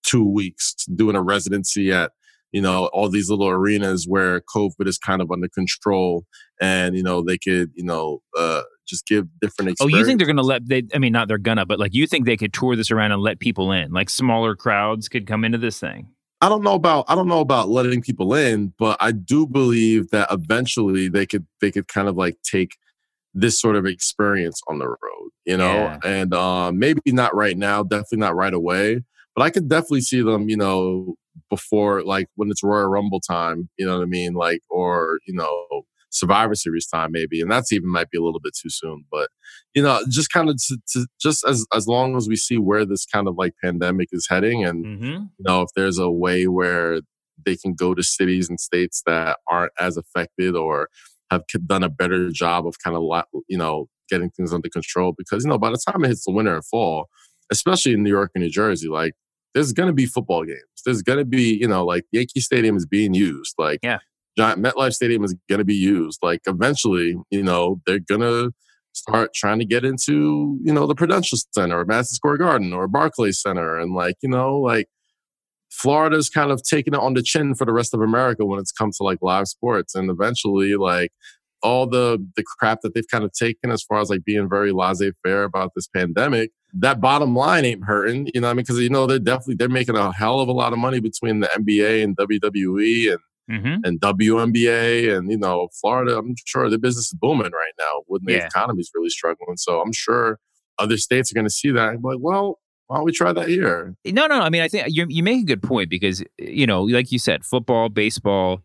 [0.03, 2.11] two weeks, doing a residency at,
[2.51, 6.25] you know, all these little arenas where COVID is kind of under control,
[6.59, 9.77] and you know they could, you know, uh, just give different.
[9.81, 10.67] Oh, you think they're gonna let?
[10.67, 13.11] They, I mean, not they're gonna, but like you think they could tour this around
[13.11, 16.07] and let people in, like smaller crowds could come into this thing.
[16.45, 20.11] I don't know about I don't know about letting people in, but I do believe
[20.11, 22.77] that eventually they could they could kind of like take
[23.33, 25.97] this sort of experience on the road, you know, Yeah.
[26.05, 29.01] and um, maybe not right now, definitely not right away,
[29.35, 31.15] but I could definitely see them, you know,
[31.49, 35.33] before like when it's Royal Rumble time, you know what I mean, like or you
[35.35, 39.05] know Survivor Series time maybe, and that's even might be a little bit too soon,
[39.11, 39.29] but
[39.73, 42.85] you know, just kind of to, to just as as long as we see where
[42.85, 45.05] this kind of like pandemic is heading and Mm-hmm.
[45.05, 47.01] you know if there's a way where
[47.45, 50.89] they can go to cities and states that aren't as affected or
[51.31, 53.03] have done a better job of kind of
[53.49, 56.31] you know getting things under control because you know by the time it hits the
[56.31, 57.07] winter and fall
[57.51, 59.13] especially in new york and new jersey like
[59.53, 62.75] there's going to be football games there's going to be you know like yankee stadium
[62.77, 63.99] is being used like Yeah.
[64.37, 68.51] Giant metlife stadium is going to be used like eventually you know they're going to
[68.93, 72.87] start trying to get into you know the prudential center or madison square garden or
[72.87, 74.87] barclays center and like you know like
[75.71, 78.71] Florida's kind of taking it on the chin for the rest of America when it's
[78.71, 79.93] come to like live sports.
[79.93, 81.11] And eventually, like
[81.61, 84.71] all the the crap that they've kind of taken as far as like being very
[84.71, 88.29] laissez faire about this pandemic, that bottom line ain't hurting.
[88.33, 90.53] You know, I mean, because you know they're definitely they're making a hell of a
[90.53, 93.81] lot of money between the NBA and WWE and mm-hmm.
[93.83, 96.17] and WNBA and you know Florida.
[96.17, 98.45] I'm sure the business is booming right now when the Yeah.
[98.45, 99.57] economy is really struggling.
[99.57, 100.39] So I'm sure
[100.77, 103.33] other states are going to see that and be like, well, why don't we try
[103.33, 103.95] that here?
[104.05, 104.39] No, no.
[104.39, 104.41] no.
[104.41, 107.19] I mean, I think you you make a good point because you know, like you
[107.19, 108.61] said, football, baseball,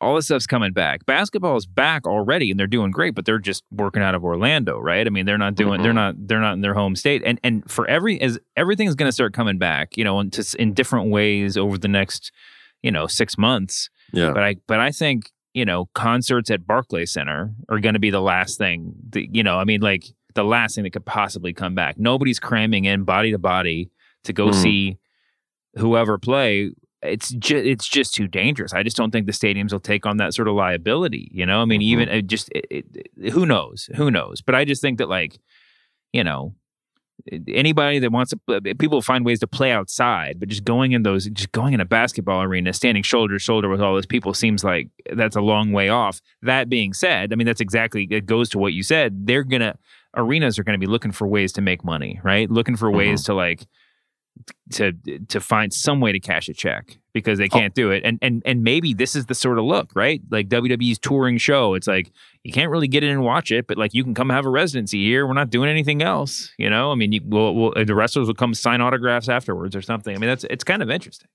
[0.00, 1.06] all this stuff's coming back.
[1.06, 4.78] Basketball is back already, and they're doing great, but they're just working out of Orlando,
[4.78, 5.06] right?
[5.06, 7.68] I mean, they're not doing, they're not, they're not in their home state, and and
[7.70, 11.56] for every as everything's going to start coming back, you know, in, in different ways
[11.56, 12.30] over the next,
[12.82, 13.88] you know, six months.
[14.12, 14.32] Yeah.
[14.32, 18.10] But I, but I think you know, concerts at Barclay Center are going to be
[18.10, 18.92] the last thing.
[19.10, 21.98] That, you know, I mean, like the last thing that could possibly come back.
[21.98, 23.90] Nobody's cramming in body to body
[24.24, 24.54] to go Mhm.
[24.54, 24.98] see
[25.76, 26.72] whoever play.
[27.02, 28.72] It's just it's just too dangerous.
[28.74, 31.30] I just don't think the stadiums will take on that sort of liability.
[31.32, 34.42] You know, I mean, even it just it, it- who knows, who knows.
[34.42, 35.38] But I just think that like,
[36.12, 36.54] you know,
[37.48, 41.26] anybody that wants to people find ways to play outside but just going in those
[41.26, 44.62] just going in a basketball arena standing shoulder to shoulder with all those people seems
[44.62, 46.20] like that's a long way off.
[46.42, 49.26] That being said i mean that's exactly it goes to what you said.
[49.26, 49.76] They're gonna
[50.16, 52.50] arenas are gonna be looking for ways to make money right?
[52.50, 53.32] Looking for ways mm-hmm.
[53.32, 53.66] to like
[54.72, 54.92] to
[55.28, 58.02] to find some way to cash a check because they can't do it.
[58.04, 60.20] And and and maybe this is the sort of look right?
[60.30, 61.74] Like WWE's touring show.
[61.74, 62.10] It's like
[62.44, 64.50] you can't really get in and watch it but like you can come have a
[64.50, 65.26] residency here.
[65.26, 66.92] We're not doing anything else you know?
[66.92, 70.14] I mean you, we'll, we'll, the wrestlers will come sign autographs afterwards or something.
[70.14, 71.28] I mean that's it's kind of interesting.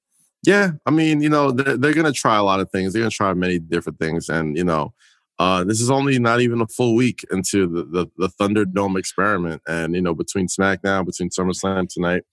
[0.43, 2.93] Yeah, I mean, you know, they're, they're going to try a lot of things.
[2.93, 4.91] They're going to try many different things, and you know,
[5.37, 9.61] uh, this is only not even a full week into the, the the Thunderdome experiment,
[9.67, 12.23] and you know, between SmackDown, between SummerSlam tonight,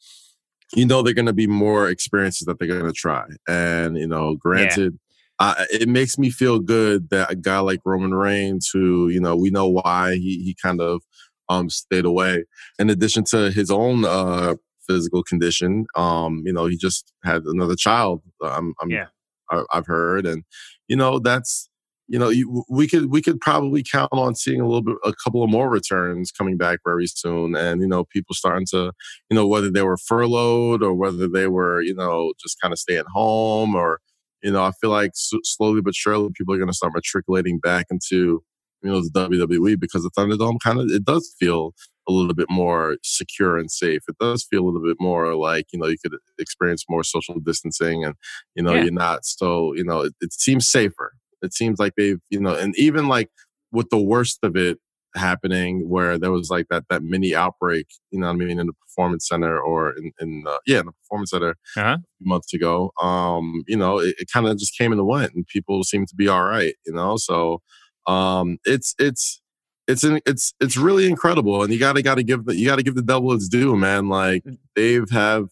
[0.74, 4.06] you know, they're going to be more experiences that they're going to try, and you
[4.06, 4.98] know, granted.
[5.40, 9.36] Uh, it makes me feel good that a guy like Roman Reigns, who you know
[9.36, 11.02] we know why he he kind of
[11.48, 12.44] um stayed away,
[12.78, 14.56] in addition to his own uh
[14.88, 15.86] physical condition.
[15.94, 18.22] Um, you know, he just had another child.
[18.42, 19.06] I'm, I'm Yeah.
[19.50, 20.44] I, I've heard, and
[20.88, 21.68] you know, that's
[22.08, 25.12] you know, you, we could we could probably count on seeing a little bit, a
[25.22, 28.92] couple of more returns coming back very soon, and you know, people starting to,
[29.30, 32.78] you know, whether they were furloughed or whether they were, you know, just kind of
[32.78, 34.00] staying home, or
[34.42, 37.58] you know, I feel like s- slowly but surely people are going to start matriculating
[37.58, 38.42] back into
[38.82, 41.74] you know the WWE because the Thunderdome kind of it does feel
[42.08, 44.02] a little bit more secure and safe.
[44.08, 47.38] It does feel a little bit more like you know you could experience more social
[47.40, 48.14] distancing and
[48.54, 48.84] you know Yeah.
[48.84, 51.12] you're not so you know it, it seems safer.
[51.42, 53.30] It seems like they've you know and even like
[53.72, 54.78] with the worst of it
[55.14, 58.66] happening where there was like that that mini outbreak you know what I mean in
[58.66, 61.98] the performance center or in, in uh, yeah in the performance center uh-huh.
[62.20, 62.90] months ago.
[63.00, 66.14] Um, you know, it, it kind of just came and went, and people seem to
[66.16, 66.74] be all right.
[66.84, 67.62] You know, so
[68.06, 69.40] um, it's it's
[69.86, 72.96] it's an, it's it's really incredible, and you gotta gotta give the you gotta give
[72.96, 74.08] the devil its due, man.
[74.08, 75.48] Like they've have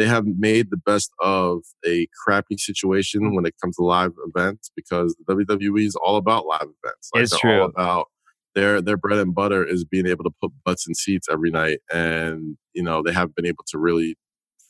[0.00, 4.70] they have made the best of a crappy situation when it comes to live events
[4.74, 7.10] because the WWE is all about live events.
[7.14, 7.60] Like It's they're true.
[7.60, 8.06] all about
[8.54, 11.80] their their bread and butter is being able to put butts in seats every night,
[11.92, 14.16] and you know they haven't been able to really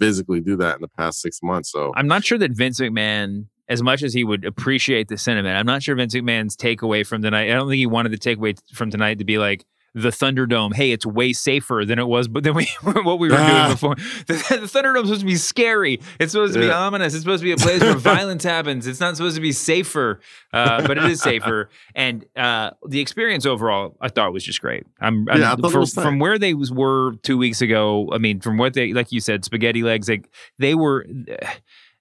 [0.01, 1.71] physically do that in the past six months.
[1.71, 5.57] So I'm not sure that Vince McMahon, as much as he would appreciate the sentiment,
[5.57, 7.51] I'm not sure Vince McMahon's takeaway from tonight.
[7.51, 10.75] I don't think he wanted the takeaway from tonight to be like the Thunderdome.
[10.75, 13.65] Hey, it's way safer than it was, but than we what we were Ah.
[13.65, 13.95] doing before.
[14.27, 16.01] The, the Thunderdome's supposed to be scary.
[16.21, 16.79] It's supposed to be Yeah.
[16.79, 17.13] ominous.
[17.15, 18.87] It's supposed to be a place where violence happens.
[18.87, 20.21] It's not supposed to be safer,
[20.53, 21.71] uh, but it is safer.
[21.95, 24.85] And uh, the experience overall, I thought was just great.
[25.01, 26.05] I'm, I'm Yeah, thought from, was nice.
[26.05, 28.09] from where they was, were two weeks ago.
[28.13, 30.09] I mean, from what they like you said, spaghetti legs.
[30.09, 31.05] Like they were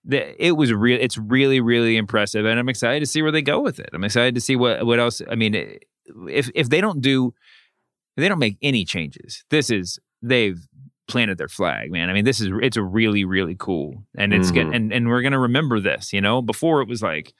[0.05, 0.97] the, it was real.
[1.01, 3.89] It's really, really impressive, and I'm excited to see where they go with it.
[3.93, 5.21] I'm excited to see what what else.
[5.29, 5.55] I mean,
[6.29, 7.33] if if they don't do,
[8.19, 10.59] they don't make any changes, this is they've
[11.07, 12.09] planted their flag, man.
[12.09, 14.75] I mean, this is it's a really, really cool, and it's good, Mhm.
[14.75, 16.13] and and we're gonna remember this.
[16.13, 17.33] You know, before it was like.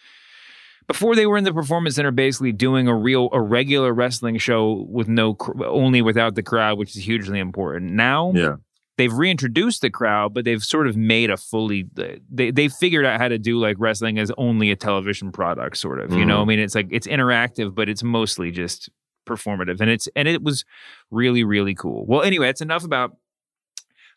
[0.88, 4.88] Before they were in the performance center, basically doing a real, a regular wrestling show
[4.90, 7.92] with no, only without the crowd, which is hugely important.
[7.92, 8.56] Now, yeah,
[8.98, 13.22] they've reintroduced the crowd, but they've sort of made a fully they they figured out
[13.22, 16.12] how to do like wrestling as only a television product, sort of.
[16.12, 16.48] You know, I Mhm.
[16.48, 18.90] mean, it's like it's interactive, but it's mostly just
[19.30, 20.66] performative, and it's and it was
[21.12, 22.06] really really cool.
[22.06, 23.16] Well, anyway, it's enough about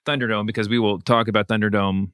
[0.06, 2.10] Thunderdome because we will talk about Thunderdome.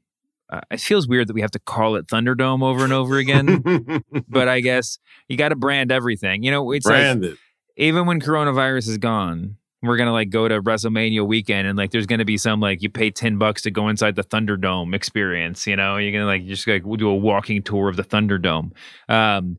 [0.51, 4.03] Uh, it feels weird that we have to call it Thunderdome over and over again,
[4.29, 6.43] but I guess you got to brand everything.
[6.43, 7.39] You know, it's like branded.
[7.77, 12.07] even when coronavirus is gone, we're gonna like go to WrestleMania weekend and like there's
[12.07, 15.67] gonna be some like you pay ten bucks to go inside the Thunderdome experience.
[15.67, 18.73] You know, you're gonna like just like we'll do a walking tour of the Thunderdome.
[19.09, 19.59] Um,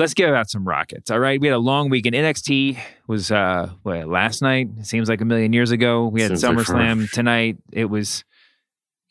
[0.00, 1.10] Let's give out some rockets.
[1.10, 1.38] All right.
[1.38, 4.70] We had a long week in NXT was uh what, last night.
[4.78, 6.06] It seems like a million years ago.
[6.06, 7.58] We had Seems like SummerSlam tonight.
[7.70, 8.24] It was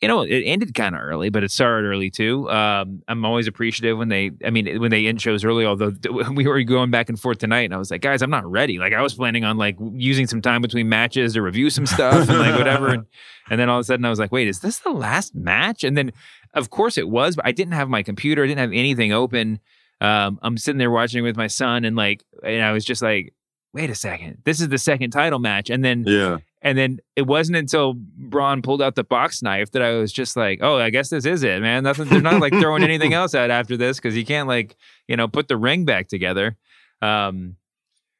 [0.00, 2.50] you know, it ended kind of early, but it started early too.
[2.50, 5.66] Um, I'm always appreciative when they, I mean, when they end shows early.
[5.66, 5.92] Although
[6.32, 8.78] we were going back and forth tonight, and I was like, guys, I'm not ready.
[8.78, 12.28] Like I was planning on like using some time between matches to review some stuff
[12.28, 12.88] and like whatever.
[12.88, 13.06] And,
[13.50, 15.84] and then all of a sudden, I was like, wait, is this the last match?
[15.84, 16.12] And then,
[16.54, 17.36] of course, it was.
[17.36, 18.42] But I didn't have my computer.
[18.42, 19.60] I didn't have anything open.
[20.00, 23.34] Um, I'm sitting there watching with my son, and like, and I was just like,
[23.72, 26.38] wait a second, this is the second title match, and then Yeah.
[26.62, 30.36] and then it wasn't until Braun pulled out the box knife that I was just
[30.36, 31.84] like, oh, I guess this is it, man.
[31.84, 32.08] Nothing.
[32.08, 35.28] They're not like throwing anything else out after this because you can't like you know
[35.28, 36.56] put the ring back together.
[37.02, 37.56] Um,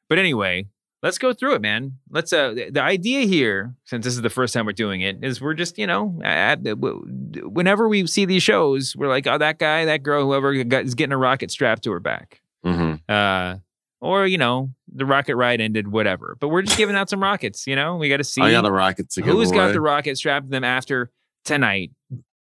[0.07, 0.67] but anyway,
[1.03, 1.97] let's go through it, man.
[2.09, 2.33] Let's.
[2.33, 5.53] Uh, the, idea here, since this is the first time we're doing it, is we're
[5.53, 10.03] just you know, at, whenever we see these shows, we're like, oh, that guy, that
[10.03, 12.41] girl, whoever got, is getting a rocket strapped to her back.
[12.65, 12.95] Mm-hmm.
[13.09, 13.57] Uh,
[13.99, 16.37] or you know, the rocket ride ended, whatever.
[16.39, 17.67] But we're just giving out some rockets.
[17.67, 18.41] You know, we got to see.
[18.41, 21.11] I got a rocket to Who's got the rocket strapped to them after
[21.45, 21.91] tonight?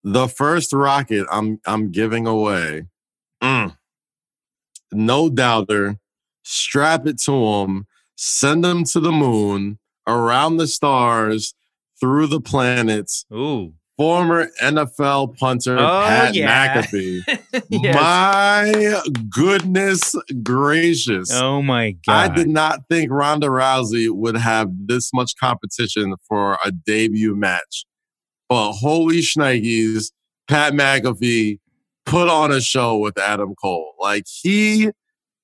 [0.05, 2.87] the first rocket I'm I'm giving away.
[3.43, 3.77] Mm.
[4.93, 5.99] No doubter.
[6.45, 7.87] Strap it to him.
[8.25, 11.55] Send them to the moon, around the stars,
[11.99, 13.27] through the planets.
[13.35, 13.73] Ooh.
[13.99, 16.83] Former NFL punter Oh, Pat yeah.
[16.83, 17.23] McAfee.
[17.69, 17.95] Yes.
[17.97, 21.33] My goodness gracious.
[21.33, 22.31] Oh my God.
[22.31, 27.85] I did not think Ronda Rousey would have this much competition for a debut match.
[28.49, 30.13] But holy shnikes,
[30.47, 31.59] Pat McAfee
[32.07, 33.95] put on a show with Adam Cole.
[33.99, 34.91] Like he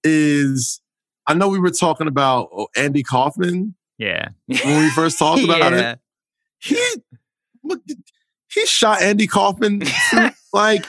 [0.05, 0.81] is,
[1.29, 4.31] I know we were talking about oh, Andy Kaufman yeah.
[4.47, 5.93] when we first talked about yeah.
[5.93, 5.99] it.
[6.59, 6.85] He,
[7.63, 7.83] look,
[8.53, 9.83] he shot Andy Kaufman
[10.53, 10.87] like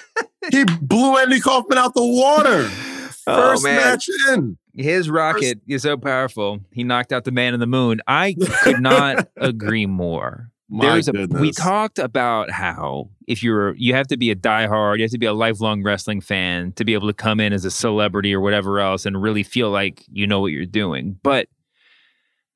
[0.50, 2.70] he blew Andy Kaufman out the water.
[3.28, 4.58] Oh, first Oh, match in.
[4.74, 6.62] His rocket is so powerful.
[6.72, 8.02] He knocked out the man in the moon.
[8.08, 10.50] I could not agree more.
[10.72, 14.98] My There's a, we talked about how if you're you have to be a diehard,
[14.98, 17.66] you have to be a lifelong wrestling fan to be able to come in as
[17.66, 21.18] a celebrity or whatever else and really feel like you know what you're doing.
[21.24, 21.48] But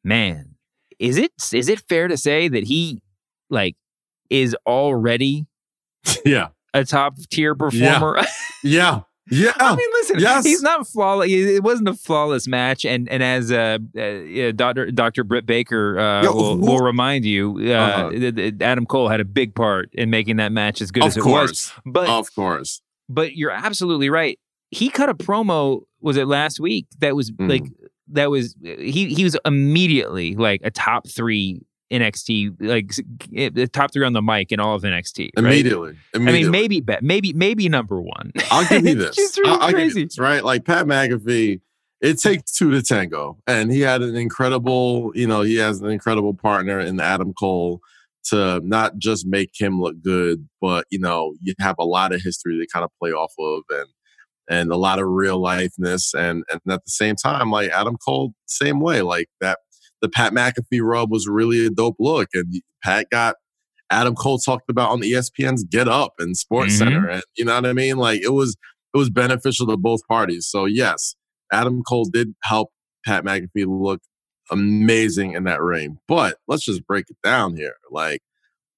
[0.03, 0.55] man,
[0.99, 3.01] is it is it fair to say that he
[3.49, 3.75] like
[4.29, 5.47] is already
[6.25, 6.49] Yeah.
[6.73, 8.17] a top tier performer?
[8.63, 8.63] Yeah.
[8.63, 8.99] Yeah.
[9.31, 10.43] I mean, listen, Yes.
[10.45, 11.31] he's not flawless.
[11.31, 16.23] It wasn't a flawless match, and and as uh, uh, Doctor Doctor Britt Baker uh,
[16.23, 18.51] Yo, will, will remind you, uh, Uh-huh.
[18.61, 21.21] Adam Cole had a big part in making that match as good of as it
[21.21, 21.49] course.
[21.49, 21.71] was.
[21.85, 22.81] But of course.
[23.09, 24.37] but you're absolutely right.
[24.71, 25.83] He cut a promo.
[26.01, 26.87] Was it last week?
[26.99, 27.49] That was Mhm.
[27.49, 27.63] like
[28.09, 31.61] that was he he was immediately like a top three
[31.93, 32.91] NXT like
[33.35, 35.29] eh, top three on the mic in all of NXT.
[35.37, 35.45] right?
[35.45, 35.95] Immediately.
[36.13, 38.31] I mean, maybe be- maybe maybe number one.
[38.51, 39.15] I'll give you It's this.
[39.15, 40.43] just really I'll, I'll give you this, right?
[40.43, 41.61] Like Pat McAfee,
[42.01, 43.37] it takes two to tango.
[43.47, 47.79] And he had an incredible, you know, he has an incredible partner in Adam Cole
[48.25, 52.21] to not just make him look good, but you know, you have a lot of
[52.21, 53.87] history to kind of play off of and
[54.49, 58.33] and a lot of real lifeness and and at the same time, like Adam Cole,
[58.47, 59.01] same way.
[59.01, 59.59] Like that
[60.03, 62.27] the Pat McAfee rub was really a dope look.
[62.35, 63.37] And Pat got
[63.89, 66.77] Adam Cole talked about on the ESPN's Get Up and Sports Mhm.
[66.77, 67.09] Center.
[67.09, 67.97] And you know what I mean?
[67.97, 68.55] Like it was
[68.93, 70.45] it was beneficial to both parties.
[70.47, 71.15] So yes,
[71.51, 72.69] Adam Cole did help
[73.05, 74.01] Pat McAfee look
[74.51, 75.97] amazing in that ring.
[76.07, 77.75] But let's just break it down here.
[77.89, 78.21] Like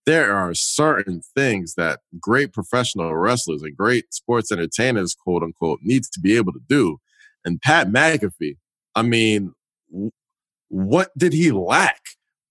[0.05, 6.09] there are certain things that great professional wrestlers and great sports entertainers, quote unquote, needs
[6.11, 6.97] to be able to do.
[7.43, 8.57] And Pat McAfee,
[8.95, 9.53] I mean,
[10.69, 12.01] what did he lack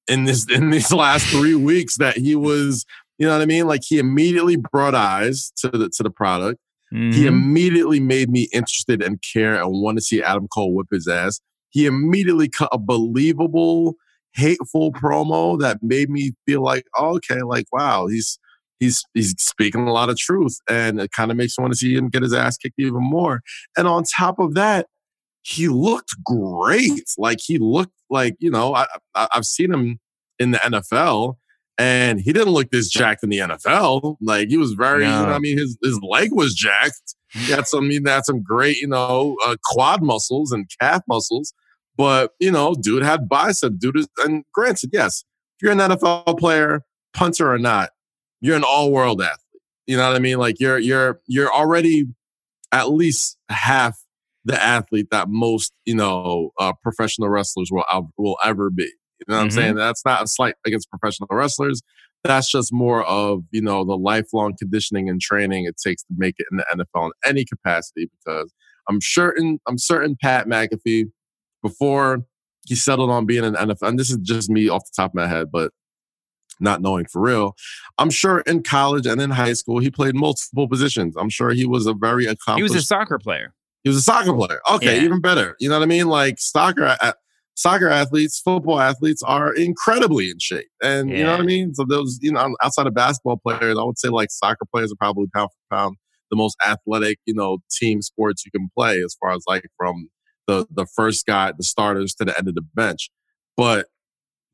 [0.09, 2.85] in this in these last three weeks that he was,
[3.19, 3.67] you know what I mean?
[3.67, 6.61] Like he immediately brought eyes to the to the product.
[6.91, 7.27] He Mhm.
[7.27, 11.41] immediately made me interested and care and want to see Adam Cole whip his ass.
[11.71, 13.97] He immediately cut a believable
[14.35, 18.39] hateful promo that made me feel like, oh, okay, like wow, he's
[18.79, 21.79] he's he's speaking a lot of truth, and it kind of makes me want to
[21.79, 23.41] see him get his ass kicked even more.
[23.77, 24.87] And on top of that,
[25.43, 27.03] he looked great.
[27.19, 30.01] Like he looked like you know I, I I've seen him
[30.39, 31.37] in the NFL.
[31.77, 34.17] And he didn't look this jacked in the NFL.
[34.21, 35.21] Like he was very, No.
[35.21, 37.17] you know, I mean, his his leg was jacked.
[37.33, 41.53] He had some, he had some great, you know, uh, quad muscles and calf muscles.
[41.97, 43.79] But you know, dude had bicep.
[43.79, 45.25] Dude is, and granted, yes,
[45.59, 47.91] if you're an NFL player, punter or not,
[48.41, 49.63] you're an all-world athlete.
[49.89, 50.39] You know what I mean?
[50.39, 52.07] Like you're you're you're already
[52.71, 53.99] at least half
[54.45, 57.85] the athlete that most you know uh, professional wrestlers will
[58.19, 58.85] will ever be.
[58.85, 59.53] You know what I'm Mhm.
[59.53, 59.75] saying?
[59.77, 61.81] That's not a slight against professional wrestlers.
[62.25, 66.35] That's just more of you know the lifelong conditioning and training it takes to make
[66.39, 68.11] it in the NFL in any capacity.
[68.19, 68.53] Because
[68.89, 71.11] I'm certain I'm certain Pat McAfee
[71.63, 72.25] before
[72.67, 75.15] he settled on being an NFL, and this is just me off the top of
[75.15, 75.71] my head, but
[76.61, 77.55] not knowing for real.
[77.99, 81.15] I'm sure in college and in high school he played multiple positions.
[81.17, 82.59] I'm sure he was a very accomplished.
[82.59, 83.55] He was a soccer player.
[83.85, 84.61] He was a soccer player.
[84.73, 85.03] Okay, Yeah.
[85.05, 85.57] even better.
[85.61, 86.07] You know what I mean?
[86.09, 86.97] Like soccer,
[87.55, 91.75] soccer athletes, football athletes are incredibly in shape, and you know what I mean.
[91.75, 94.97] So those, you know, outside of basketball players, I would say like soccer players are
[94.97, 95.97] probably pound for pound
[96.31, 100.09] the most athletic, you know, team sports you can play as far as like from
[100.49, 103.11] the the first guy, the starters to the end of the bench.
[103.57, 103.87] But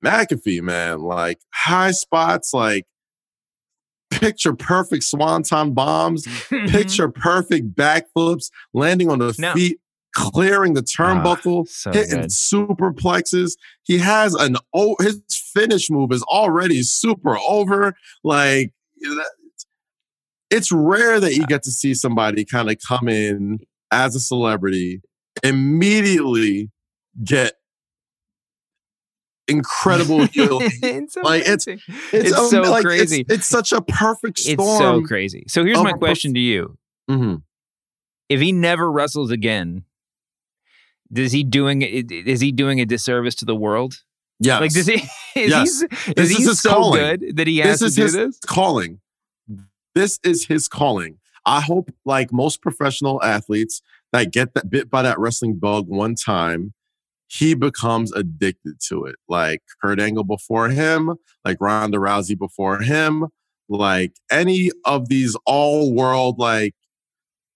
[0.04, 2.86] McAfee, man, like high spots, like
[4.10, 6.26] picture perfect swanton bombs,
[6.68, 9.54] picture perfect backflips, landing on the No.
[9.54, 9.80] feet,
[10.14, 12.30] clearing the turnbuckle, ah, so hitting good.
[12.30, 13.56] superplexes.
[13.84, 15.20] He has an oh, his
[15.54, 17.94] finish move is already super over.
[18.24, 18.72] Like
[20.50, 23.60] it's rare that you get to see somebody kind of come in
[23.92, 25.00] as a celebrity,
[25.42, 26.70] immediately
[27.24, 27.54] get
[29.50, 30.58] incredible heel.
[30.62, 31.82] it's like it's it's,
[32.12, 33.20] It's so like, crazy.
[33.22, 34.60] It's, it's such a perfect storm.
[34.60, 35.44] It's so crazy.
[35.48, 36.78] So here's my question to you:
[37.10, 37.42] Mhm.
[38.28, 39.84] If he never wrestles again,
[41.12, 44.02] does he doing is he doing a disservice to the world?
[44.38, 44.58] Yeah.
[44.60, 45.02] Like does he?
[45.34, 45.80] Is Yes.
[46.06, 47.00] he, This is he his so calling.
[47.00, 48.38] good that he has this is to do his this?
[48.46, 49.00] calling.
[49.94, 51.18] This is his calling.
[51.44, 53.82] I hope, like most professional athletes
[54.12, 56.74] that get that bit by that wrestling bug one time,
[57.30, 59.14] he becomes addicted to it.
[59.28, 61.14] Like Kurt Angle before him,
[61.44, 63.28] like Ronda Rousey before him,
[63.68, 66.74] like any of these all world, like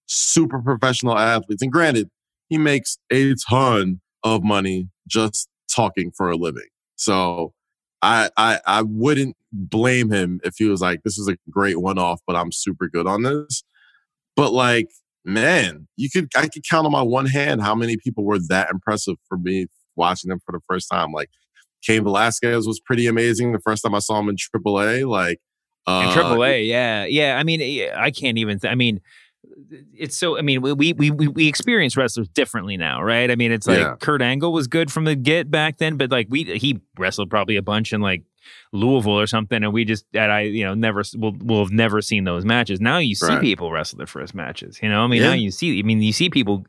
[0.07, 1.63] super professional athletes.
[1.63, 2.09] And granted,
[2.49, 6.69] he makes a ton of money just talking for a living.
[6.95, 7.53] So
[8.01, 11.99] I, I I wouldn't blame him if he was like, this is a great one
[11.99, 13.65] off, but I'm super good on this.
[14.37, 14.89] But like,
[15.25, 18.71] man, you could I could count on my one hand how many people were that
[18.71, 19.67] impressive for me
[19.97, 21.13] watching them for the first time.
[21.13, 21.31] Like
[21.83, 25.09] Cain Velasquez was pretty amazing the first time I saw him in AAA.
[25.09, 25.41] Like
[25.87, 27.37] In uh, Triple A, yeah, yeah.
[27.39, 28.59] I mean, I can't even.
[28.59, 29.01] Th- I mean,
[29.93, 30.39] it's so.
[30.39, 33.31] I mean, we we we we experience wrestlers differently now, right?
[33.31, 33.97] I mean, it's like Yeah.
[34.01, 37.57] Kurt Angle was good from the get back then, but like we he wrestled probably
[37.57, 38.23] a bunch in like
[38.73, 42.01] Louisville or something, and we just that I you know never will will have never
[42.03, 42.81] seen those matches.
[42.81, 43.41] Now you see Right.
[43.41, 44.79] people wrestle their first matches.
[44.83, 45.79] You know, I mean, now you see.
[45.79, 46.67] I mean, you see people.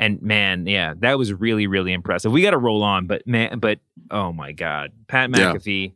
[0.00, 2.30] And man, yeah, that was really, really impressive.
[2.30, 3.80] We got to roll on, but man, but
[4.12, 5.54] oh my God, Pat Yeah.
[5.54, 5.94] McAfee.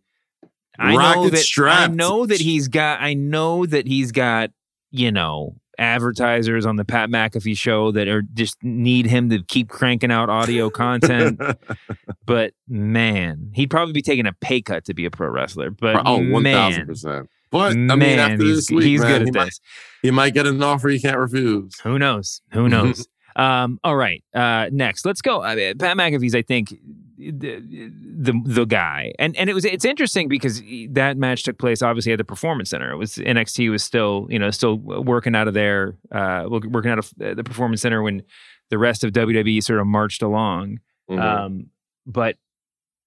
[0.79, 1.45] I know that
[1.93, 3.01] I know that he's got.
[3.01, 4.51] I know that he's got.
[4.95, 9.69] You know, advertisers on the Pat McAfee show that are just need him to keep
[9.69, 11.41] cranking out audio content.
[12.27, 15.71] but man, he'd probably be taking a pay cut to be a pro wrestler.
[15.71, 17.29] But oh, one thousand percent.
[17.51, 19.61] But I mean, man, after he's, this week, he's man, good he at might, this.
[20.01, 21.79] he might get an offer he can't refuse.
[21.81, 22.41] Who knows?
[22.53, 23.07] Who knows?
[23.37, 24.23] um, all right.
[24.35, 25.43] Uh, next, let's go.
[25.43, 26.75] I mean, Pat McAfee's, I think,
[27.19, 31.83] the, the the guy, and and it was it's interesting because that match took place
[31.83, 32.91] obviously at the Performance Center.
[32.91, 36.99] It was NXT was still you know still working out of there, uh, working out
[36.99, 38.23] of the Performance Center when
[38.71, 40.81] the rest of WWE sort of marched along.
[41.11, 41.21] Mhm.
[41.21, 41.67] Um,
[42.07, 42.37] but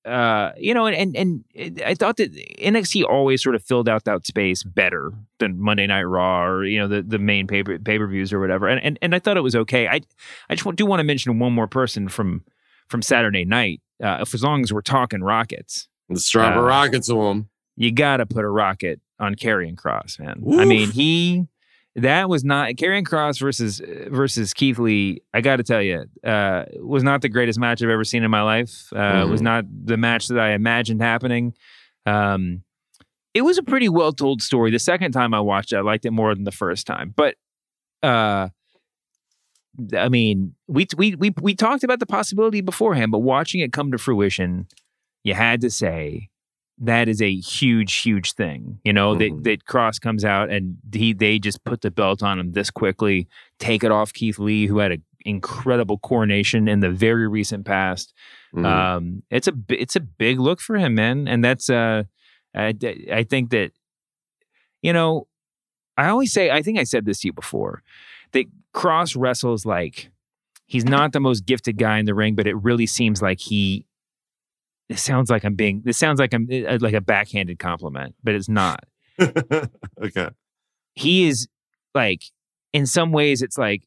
[0.05, 4.03] uh, you know, and, and and I thought that NXT always sort of filled out
[4.05, 7.97] that space better than Monday Night Raw or you know the the main pay pay
[7.97, 8.67] per views or whatever.
[8.67, 9.87] And, and and I thought it was okay.
[9.87, 10.01] I
[10.49, 12.43] I just do want to mention one more person from
[12.87, 13.81] from Saturday night.
[14.03, 17.49] Uh, if as long as we're talking Rockets, Let's drop a Uh, rocket to him.
[17.75, 20.43] you got to put a rocket on Karrion Kross, man.
[20.59, 21.47] I mean, he
[21.95, 25.21] that was not Karrion Kross versus versus Keith Lee.
[25.33, 28.31] I got to tell you, uh, was not the greatest match I've ever seen in
[28.31, 28.91] my life.
[28.93, 29.43] Uh, Was Mhm.
[29.45, 31.53] not the match that I imagined happening.
[32.05, 32.63] Um,
[33.33, 34.71] it was a pretty well told story.
[34.71, 37.13] The second time I watched it, I liked it more than the first time.
[37.15, 37.35] But
[38.03, 38.49] uh,
[39.97, 43.91] I mean, we we we we talked about the possibility beforehand, but watching it come
[43.91, 44.67] to fruition,
[45.23, 46.29] you had to say
[46.77, 48.79] that is a huge, huge thing.
[48.83, 49.19] You know Mhm.
[49.19, 52.69] that that Kross comes out and he they just put the belt on him this
[52.69, 53.27] quickly,
[53.59, 58.13] take it off Keith Lee, who had an incredible coronation in the very recent past.
[58.53, 58.65] Mhm.
[58.65, 62.03] Um, it's a it's a big look for him, man, and that's uh,
[62.53, 62.73] I
[63.11, 63.71] I think that
[64.81, 65.27] you know,
[65.97, 67.83] I always say I think I said this to you before
[68.33, 70.09] that Kross wrestles like
[70.67, 73.85] he's not the most gifted guy in the ring, but it really seems like he.
[74.89, 75.81] It sounds like I'm being.
[75.83, 78.83] This sounds like I'm uh, like a backhanded compliment, but it's not.
[79.21, 80.29] okay.
[80.93, 81.47] He is
[81.93, 82.21] like,
[82.73, 83.83] in some ways, it's like,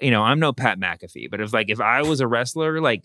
[0.00, 3.04] you know, I'm no Pat McAfee, but if like if I was a wrestler, like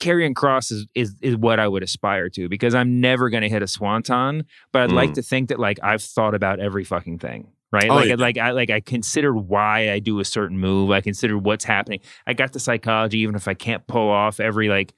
[0.00, 3.48] Karrion Kross is is is what I would aspire to because I'm never going to
[3.48, 5.14] hit a swanton, but I'd like Mm.
[5.14, 7.48] to think that like I've thought about every fucking thing.
[7.70, 8.14] Right, Oh, like yeah.
[8.16, 10.90] like I like I considered why I do a certain move.
[10.90, 12.00] I considered what's happening.
[12.26, 14.94] I got the psychology, even if I can't pull off every like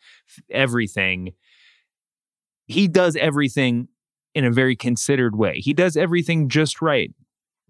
[0.51, 1.33] everything.
[2.67, 3.89] He does everything
[4.35, 5.59] in a very considered way.
[5.59, 7.11] He does everything just right,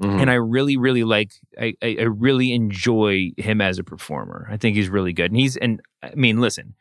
[0.02, 0.20] Mhm.
[0.20, 1.32] and I really, really like.
[1.58, 4.46] I, I I really enjoy him as a performer.
[4.50, 6.74] I think he's really good, and he's and I mean, listen,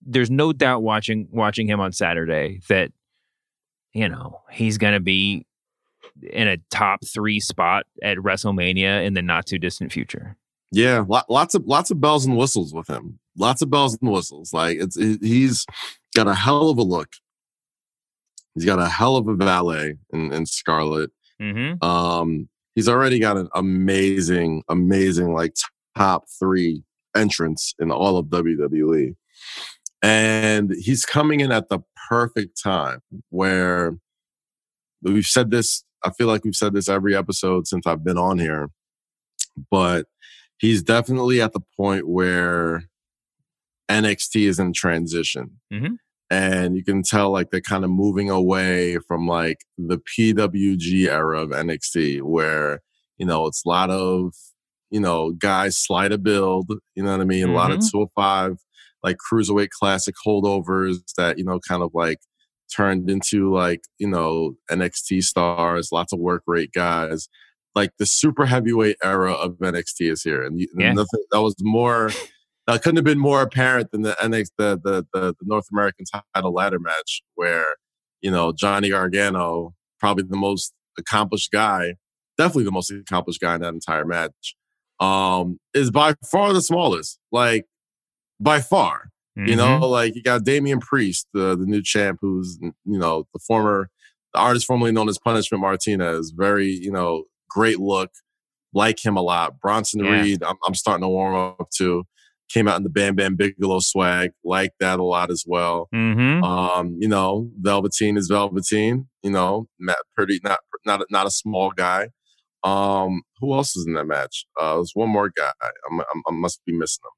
[0.00, 2.92] there's no doubt watching watching him on Saturday that
[3.92, 5.46] you know he's gonna be
[6.22, 10.36] in a top three spot at WrestleMania in the not too distant future.
[10.70, 13.18] Yeah, lo- lots of lots of bells and whistles with him.
[13.36, 14.52] Lots of bells and whistles.
[14.52, 15.66] Like it's it- he's
[16.16, 17.08] got a hell of a look.
[18.54, 21.10] He's got a hell of a valet in, in Scarlet.
[21.42, 21.84] Mm-hmm.
[21.84, 25.56] Um, he's already got an amazing, amazing like
[25.96, 26.84] top three
[27.16, 29.14] entrance in all of WWE,
[30.02, 33.00] and he's coming in at the perfect time
[33.30, 33.96] where
[35.02, 35.84] we've said this.
[36.04, 38.70] I feel like we've said this every episode since I've been on here,
[39.70, 40.06] but
[40.58, 42.84] he's definitely at the point where
[43.90, 45.60] NXT is in transition.
[45.72, 45.96] Mhm.
[46.30, 51.40] And you can tell like they're kind of moving away from like the PWG era
[51.42, 52.80] of NXT where,
[53.18, 54.32] you know, it's a lot of,
[54.90, 57.48] you know, guys slide a build, you know what I mean?
[57.48, 57.90] A lot of Mhm.
[57.90, 58.56] 205
[59.02, 62.20] like cruiserweight classic holdovers that, you know, kind of like
[62.74, 67.28] turned into like, you know, NXT stars, lots of work rate guys.
[67.74, 70.42] Like the super heavyweight era of NXT is here.
[70.44, 70.92] And, Yeah.
[70.92, 72.10] nothing that was more
[72.66, 76.04] that couldn't have been more apparent than the NXT the the the, the North American
[76.34, 77.76] title ladder match where,
[78.22, 81.94] you know, Johnny Gargano, probably the most accomplished guy,
[82.38, 84.54] definitely the most accomplished guy in that entire match,
[85.00, 87.18] um, is by far the smallest.
[87.32, 87.66] Like
[88.40, 89.10] by far.
[89.36, 89.90] You know, Mhm.
[89.90, 93.90] like you got Damian Priest, the the new champ, who's you know the former
[94.32, 96.30] the artist formerly known as Punishment Martinez.
[96.36, 98.10] Very you know great look,
[98.72, 99.60] like him a lot.
[99.60, 100.20] Bronson Yeah.
[100.22, 102.04] Reed, I'm, I'm starting to warm up to.
[102.50, 105.88] Came out in the Bam Bam Bigelow swag, like that a lot as well.
[105.94, 106.44] Mhm.
[106.44, 109.08] Um, you know, Velveteen is Velveteen.
[109.22, 112.10] You know, Matt Pretty, not not a- not a small guy.
[112.62, 114.46] Um, who else is in that match?
[114.60, 115.52] Uh, there's one more guy.
[115.90, 117.12] I'm, I'm, I must be missing them.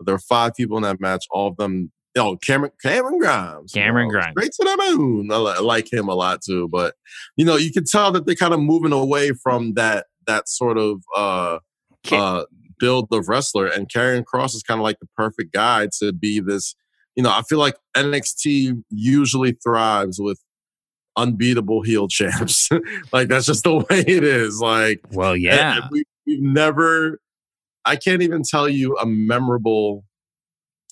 [0.00, 1.26] But there are five people in that match.
[1.30, 1.92] All of them.
[2.18, 3.72] Oh, Cameron Cameron Grimes.
[3.74, 4.32] you Cameron know, Grimes.
[4.32, 5.30] Straight to the moon.
[5.30, 6.66] I, li- I like him a lot too.
[6.68, 6.94] But
[7.36, 10.78] you know, you can tell that they're kind of moving away from that that sort
[10.78, 11.58] of uh
[12.10, 12.44] uh
[12.78, 13.66] build of wrestler.
[13.66, 16.74] And Karrion Kross is kind of like the perfect guy to be this.
[17.14, 20.40] You know, I feel like NXT usually thrives with
[21.16, 22.70] unbeatable heel champs.
[23.12, 24.60] like that's just the way it is.
[24.60, 25.88] Like Well, yeah.
[25.90, 27.20] we, we've never,
[27.84, 30.04] I can't even tell you a memorable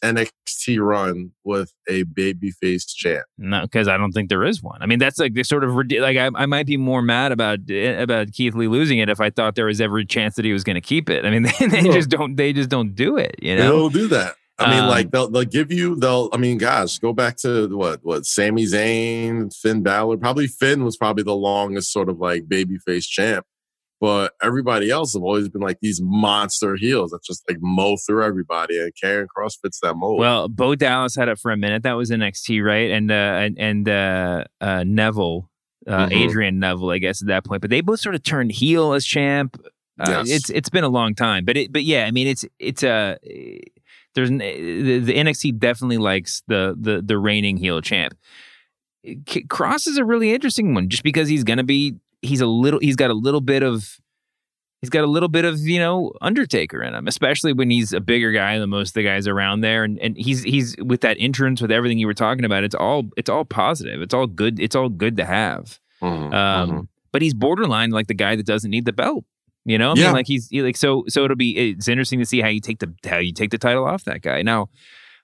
[0.02, 3.24] NXT run with a babyface champ.
[3.36, 4.80] No, because I don't think there is one.
[4.80, 7.58] I mean, that's like the sort of like I, I might be more mad about
[7.68, 10.52] eh, about Keith Lee losing it if I thought there was every chance that he
[10.52, 11.24] was going to keep it.
[11.24, 11.92] I mean, they, they No.
[11.92, 13.36] just don't they just don't do it.
[13.42, 14.34] You know, They'll do that.
[14.60, 16.28] I mean, Um, like they'll they'll give you they'll.
[16.32, 20.16] I mean, gosh, go back to what what Sami Zayn, Finn Balor.
[20.18, 23.46] Probably Finn was probably the longest sort of like babyface champ,
[24.00, 28.24] but everybody else have always been like these monster heels that just like mow through
[28.24, 28.78] everybody.
[28.78, 30.20] And Karrion Kross fits that mold.
[30.20, 31.82] Well, Bo Dallas had it for a minute.
[31.82, 32.90] That was NXT, right?
[32.90, 35.50] And uh, and, and uh, uh, Neville,
[35.86, 36.12] uh, Mhm.
[36.12, 37.60] Adrian Neville, I guess at that point.
[37.60, 39.56] But they both sort of turned heel as champ.
[40.00, 40.30] Uh, Yes.
[40.30, 43.18] It's it's been a long time, but it but yeah, I mean it's it's a
[44.14, 48.14] there's an, the, the NXT definitely likes the the the reigning heel champ.
[49.26, 52.80] K- Kross is a really interesting one, just because he's gonna be he's a little
[52.80, 53.96] he's got a little bit of
[54.80, 58.00] he's got a little bit of you know Undertaker in him, especially when he's a
[58.00, 61.16] bigger guy than most of the guys around there, and and he's he's with that
[61.20, 62.64] entrance with everything you were talking about.
[62.64, 64.00] It's all it's all positive.
[64.02, 64.58] It's all good.
[64.60, 65.78] It's all good to have.
[66.02, 66.88] Mhm, Um, mhm.
[67.12, 69.24] But he's borderline like the guy that doesn't need the belt.
[69.64, 70.04] You know, I Yeah.
[70.04, 71.04] mean, like he's he- like so.
[71.08, 73.58] So it'll be it's interesting to see how you take the how you take the
[73.58, 74.42] title off that guy.
[74.42, 74.68] Now,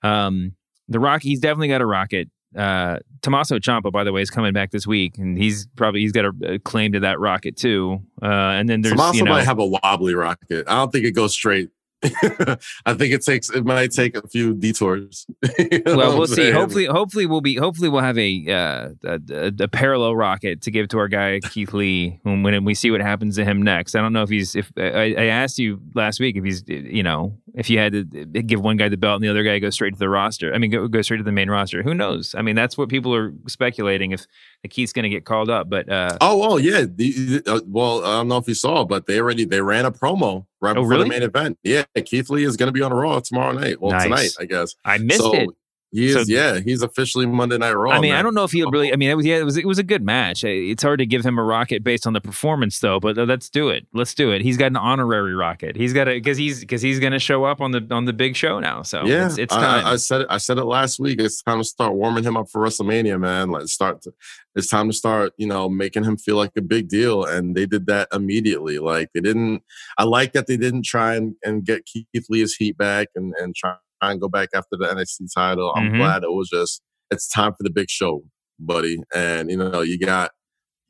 [0.03, 0.53] um,
[0.89, 2.29] the Rock he's definitely got a rocket.
[2.57, 6.13] Uh, Tommaso Ciampa, by the way, is coming back this week, and he's probably he's
[6.13, 8.01] got a, claim to that rocket too.
[8.23, 10.67] Uh, and then there's Tommaso you know, might have a wobbly rocket.
[10.69, 11.71] I don't think it goes straight.
[12.87, 15.27] I think it takes it might take a few detours.
[15.59, 16.51] You know well, we'll see.
[16.51, 20.89] Hopefully, hopefully we'll be hopefully we'll have a uh, a, a, parallel rocket to give
[20.89, 23.95] to our guy Keith Lee when, when we see what happens to him next.
[23.95, 27.03] I don't know if he's if I, I asked you last week if he's you
[27.03, 29.71] know if you had to give one guy the belt and the other guy go
[29.71, 30.53] straight to the roster.
[30.53, 31.83] I mean, go, go straight to the main roster.
[31.83, 32.35] Who knows?
[32.35, 34.27] I mean, that's what people are speculating if
[34.69, 35.71] Keith's going to get called up.
[35.71, 36.85] But uh, Oh, well, yeah.
[36.89, 39.93] The, uh, well, I don't know if you saw, but they already they ran a
[39.93, 41.05] promo right Oh, before really?
[41.05, 41.59] the main event.
[41.63, 43.81] Yeah, Keith Lee is going to be on Raw tomorrow night.
[43.81, 44.05] Well, Nice.
[44.05, 44.75] tonight, I guess.
[44.85, 45.49] I missed so it.
[45.95, 47.93] He is, So- yeah, he's officially Monday Night Raw.
[47.93, 48.19] I mean, man.
[48.19, 48.93] I don't know if he really.
[48.93, 50.43] I mean, it was yeah, it was it was a good match.
[50.43, 52.99] It's hard to give him a rocket based on the performance, though.
[52.99, 53.87] But uh, let's do it.
[53.95, 54.43] Let's do it.
[54.43, 55.77] He's got an honorary rocket.
[55.77, 58.13] He's got a because he's because he's going to show up on the on the
[58.13, 58.83] big show now.
[58.83, 59.87] So yeah, it's, it's time.
[59.87, 60.27] I, I said it.
[60.31, 61.21] I said it last week.
[61.21, 63.51] It's time to start warming him up for WrestleMania, man.
[63.51, 64.03] Like start.
[64.03, 64.13] To,
[64.57, 65.33] it's time to start.
[65.37, 68.81] You know, making him feel like a big deal, and they did that immediately.
[68.81, 69.63] Like they didn't.
[69.97, 73.55] I like that they didn't try and, and get Keith Lee's heat back and and
[73.55, 73.77] try
[74.11, 75.73] and go back after the NXT title.
[75.77, 75.97] I'm Mhm.
[75.99, 76.83] glad it was just.
[77.11, 78.23] It's time for the big show,
[78.59, 78.99] buddy.
[79.15, 80.31] And you know, you got.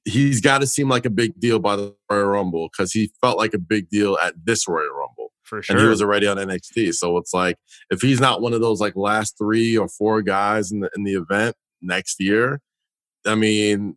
[0.06, 3.38] He's got to seem like a big deal by the Royal Rumble because he felt
[3.38, 5.74] like a big deal at this Royal Rumble for sure.
[5.76, 6.92] and he was already on NXT.
[6.94, 7.56] So it's like
[7.90, 11.04] if he's not one of those like last three or four guys in the in
[11.04, 12.60] the event next year,
[13.26, 13.96] I mean,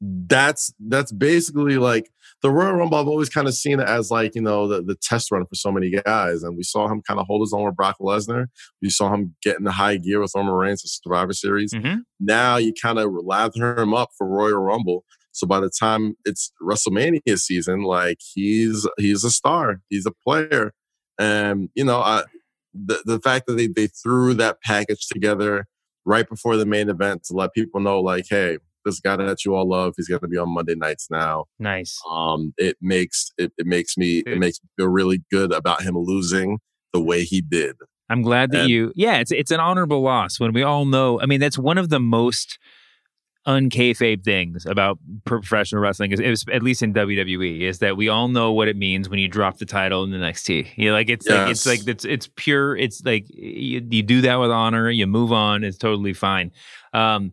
[0.00, 2.10] that's that's basically like
[2.42, 2.98] the Royal Rumble.
[2.98, 5.54] I've always kind of seen it as like you know the the test run for
[5.54, 8.46] so many guys, and we saw him kind of hold his own with Brock Lesnar.
[8.82, 11.72] We saw him get in the high gear with Roman Reigns at Survivor Series.
[11.72, 12.02] Mhm.
[12.20, 15.04] Now you kind of lather him up for Royal Rumble.
[15.32, 20.72] So by the time it's WrestleMania season, like he's he's a star, he's a player,
[21.18, 22.24] and you know, I,
[22.74, 25.66] the the fact that they they threw that package together
[26.04, 29.54] right before the main event to let people know, like, hey, this guy that you
[29.54, 31.44] all love, he's going to be on Monday nights now.
[31.58, 32.00] nice.
[32.10, 35.96] Um, it makes it, it makes me it makes me feel really good about him
[35.96, 36.58] losing
[36.92, 37.76] the way he did.
[38.10, 38.92] I'm glad that And- you.
[38.96, 41.20] Yeah, it's it's an honorable loss when we all know.
[41.20, 42.58] I mean, that's one of the most
[43.46, 48.28] unkayfabe things about professional wrestling is, is at least in WWE is that we all
[48.28, 50.68] know what it means when you drop the title in the next NXT.
[50.76, 52.76] You know, like it's like it's like it's it's pure.
[52.76, 54.90] It's like you, you do that with honor.
[54.90, 55.64] You move on.
[55.64, 56.52] It's totally fine.
[56.92, 57.32] Um,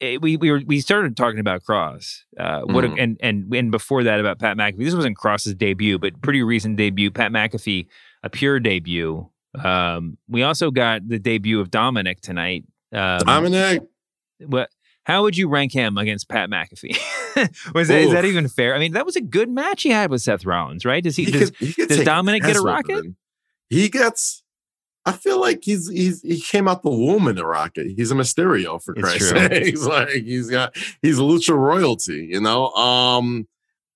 [0.00, 2.20] it- we we were, we started talking about Kross.
[2.38, 3.02] Uh, what a- Mhm.
[3.02, 4.78] and and and before that about Pat McAfee.
[4.84, 7.10] This wasn't Kross's debut, but pretty recent debut.
[7.10, 7.86] Pat McAfee,
[8.22, 9.28] a pure debut.
[9.62, 12.64] Um, we also got the debut of Dominic tonight.
[12.92, 13.82] Um, Dominic,
[14.46, 14.70] what?
[15.04, 16.96] How would you rank him against Pat McAfee?
[17.74, 18.30] was that, is that Oof.
[18.30, 18.74] even fair?
[18.74, 21.02] I mean, that was a good match he had with Seth Rollins, right?
[21.04, 21.24] Does he?
[21.24, 23.04] he does, could- he does Dominic get a rocket?
[23.68, 24.42] He gets.
[25.06, 27.88] I feel like he's he's he came out the womb in the rocket.
[27.94, 29.52] He's a Mysterio for Christ's sake.
[29.64, 32.28] He's like he's got he's lucha royalty.
[32.30, 33.46] You know, um,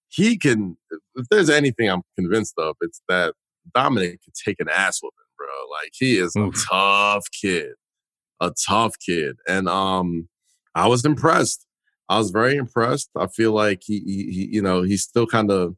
[0.09, 0.77] he can.
[1.17, 3.35] If there's anything I'm convinced of, it's that
[3.75, 5.47] Dominic can take an ass whooping, bro.
[5.83, 6.55] Like he is Oof.
[6.55, 7.73] a tough kid,
[8.41, 10.29] a tough kid, and um,
[10.75, 11.65] I was impressed.
[12.11, 13.11] I was very impressed.
[13.17, 15.75] I feel like he, he, he you know, he's still kind of.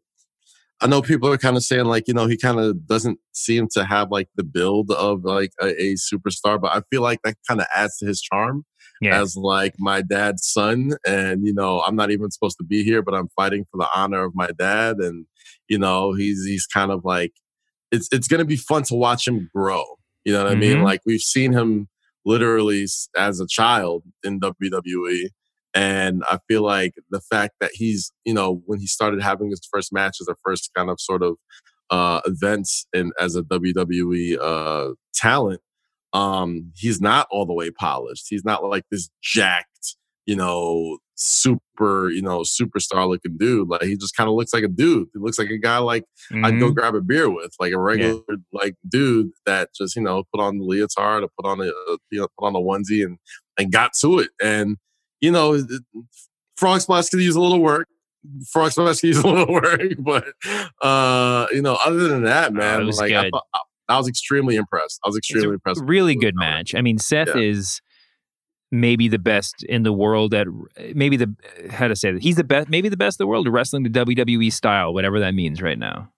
[0.83, 3.69] I know people are kind of saying like, you know, he kind of doesn't seem
[3.73, 7.37] to have like the build of like a, a superstar, but I feel like that
[7.47, 8.65] kind of adds to his charm
[9.03, 9.21] Yeah.
[9.21, 13.03] as like my dad's son, and you know, I'm not even supposed to be here,
[13.03, 15.27] but I'm fighting for the honor of my dad, and
[15.69, 17.33] you know, he's he's kind of like,
[17.93, 19.85] it's it's gonna be fun to watch him grow.
[20.25, 20.79] You know what I mean?
[20.79, 20.85] Mhm.
[20.85, 21.89] Like we've seen him
[22.25, 25.29] literally as a child in WWE.
[25.75, 29.61] And I feel like the fact that he's, you know, when he started having his
[29.73, 31.37] first matches or first kind of sort of
[31.91, 35.61] uh events in as a WWE uh talent,
[36.13, 38.27] um, he's not all the way polished.
[38.29, 39.97] He's not like this jacked,
[40.27, 43.69] you know, super, you know, superstar looking dude.
[43.69, 45.09] Like he just kind of looks like a dude.
[45.13, 46.05] He looks like a guy like
[46.45, 46.75] I'd go Mhm.
[46.75, 48.21] grab a beer with, like a regular
[48.53, 51.97] like dude that just you know put on the leotard or put on a uh,
[52.11, 53.19] you know put on a onesie and
[53.59, 54.31] and got to it.
[54.43, 54.77] And
[55.21, 55.61] you know,
[56.57, 57.89] Frog Splash could use a little work.
[58.51, 60.27] Frog Splash could use a little work, but
[60.83, 63.45] uh, you know, other than that, man, Oh, like I, thought,
[63.89, 65.01] I, was extremely impressed.
[65.05, 65.81] I was extremely impressed.
[65.85, 66.75] really good match.
[66.75, 67.41] I mean, Seth Yeah.
[67.43, 67.81] is
[68.73, 70.47] maybe the best in the world at
[70.95, 71.35] maybe the
[71.71, 73.83] how to say that he's the best maybe the best in the world at wrestling
[73.83, 76.09] the WWE style, whatever that means right now.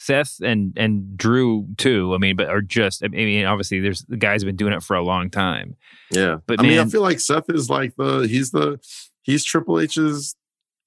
[0.00, 2.14] Seth and and Drew too.
[2.14, 4.96] I mean, but are just I mean, obviously there's the guys been doing it for
[4.96, 5.76] a long time.
[6.10, 8.80] Yeah, But I mean, I feel like Seth is like the he's the
[9.22, 10.34] he's Triple H's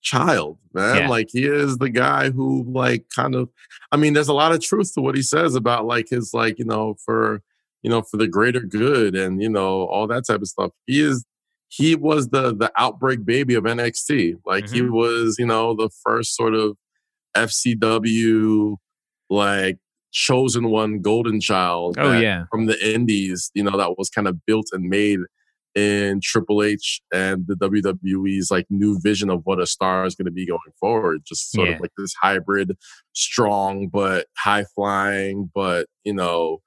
[0.01, 0.97] child, man.
[0.97, 1.09] Yeah.
[1.09, 3.49] Like he is the guy who like kind of.
[3.91, 6.57] I mean, there's a lot of truth to what he says about like his like
[6.57, 7.43] you know for
[7.83, 10.71] you know for the greater good and you know all that type of stuff.
[10.87, 11.23] He is
[11.67, 14.39] he was the the outbreak baby of NXT.
[14.43, 14.75] Like mm-hmm.
[14.75, 16.77] he was, you know, the first sort of
[17.37, 18.77] FCW
[19.29, 19.77] like
[20.11, 21.97] chosen one golden child.
[21.99, 25.19] Oh yeah, from the Indies, you know, that was kind of built and made
[25.75, 30.25] in Triple H and the WWE's like new vision of what a star is going
[30.25, 31.21] to be going forward.
[31.25, 31.75] Just sort yeah.
[31.75, 32.77] of like this hybrid,
[33.13, 36.59] strong but high flying, but you know,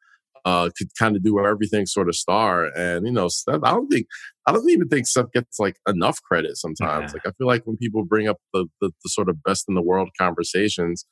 [0.45, 2.71] uh, could kind of do everything sort of star.
[2.77, 4.07] And you know, Seth, I don't think
[4.47, 7.13] I don't even think Seth gets like enough credit sometimes.
[7.13, 7.15] Yeah.
[7.15, 9.75] Like I feel like when people bring up the, the the sort of best in
[9.75, 11.05] the world conversations,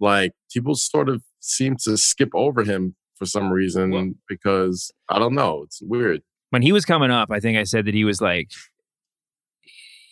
[0.00, 5.18] like people sort of seem to skip over him for some reason well, because I
[5.18, 5.62] don't know.
[5.64, 6.22] It's weird
[6.54, 8.52] when he was coming up, I think I said that he was like,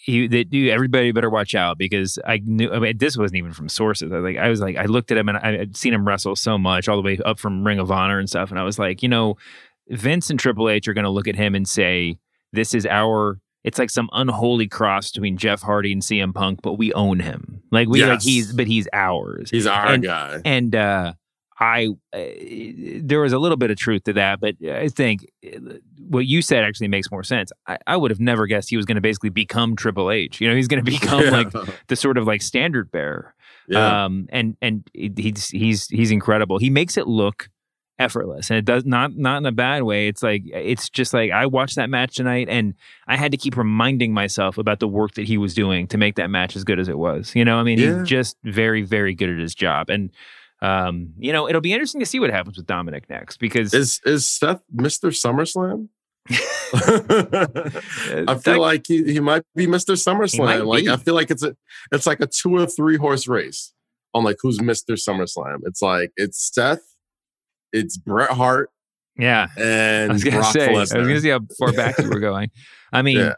[0.03, 3.53] he that dude, everybody better watch out because I knew I mean, this wasn't even
[3.53, 4.11] from sources.
[4.11, 6.35] I like I was like I looked at him and I had seen him wrestle
[6.35, 8.76] so much all the way up from Ring of Honor and stuff, and I was
[8.76, 9.37] like, you know,
[9.89, 12.18] Vince and Triple H are going to look at him and say,
[12.53, 16.74] "This is our." It's like some unholy cross between Jeff Hardy and CM Punk, but
[16.74, 17.62] we own him.
[17.70, 18.08] Like we yes.
[18.08, 19.50] like he's, but he's ours.
[19.50, 20.40] He's our and, guy.
[20.44, 21.12] And uh,
[21.62, 22.18] I uh,
[23.02, 25.74] there was a little bit of truth to that, but I think uh,
[26.08, 27.52] what you said actually makes more sense.
[27.68, 30.40] I, I would have never guessed he was going to basically become Triple H.
[30.40, 31.30] You know, he's going to become yeah.
[31.30, 31.52] like
[31.86, 33.34] the sort of like standard bearer.
[33.68, 34.04] Yeah.
[34.04, 36.58] Um, and and he's he's he's incredible.
[36.58, 37.48] He makes it look
[38.03, 40.09] effortless, and it does not not in a bad way.
[40.09, 42.74] It's like it's just like I watched that match tonight, and
[43.07, 46.16] I had to keep reminding myself about the work that he was doing to make
[46.16, 47.34] that match as good as it was.
[47.34, 47.98] You know, I mean, yeah.
[47.98, 50.11] he's just very very good at his job, and
[50.61, 54.00] um, you know, it'll be interesting to see what happens with Dominic next because is
[54.05, 55.11] is Seth Mr.
[55.11, 55.88] SummerSlam?
[58.28, 59.94] I feel like he, he might be Mr.
[59.94, 60.64] SummerSlam.
[60.66, 60.90] Like be.
[60.90, 61.57] I feel like it's a
[61.90, 63.74] it's like a two or three horse race
[64.14, 64.92] on like who's Mr.
[64.92, 65.61] SummerSlam.
[65.64, 66.91] It's like it's Seth,
[67.72, 68.70] it's Bret Hart,
[69.18, 70.96] yeah, and I was gonna Brock say Lesnar.
[70.96, 72.50] I was gonna see how far back you were going.
[72.92, 73.34] I mean, yeah.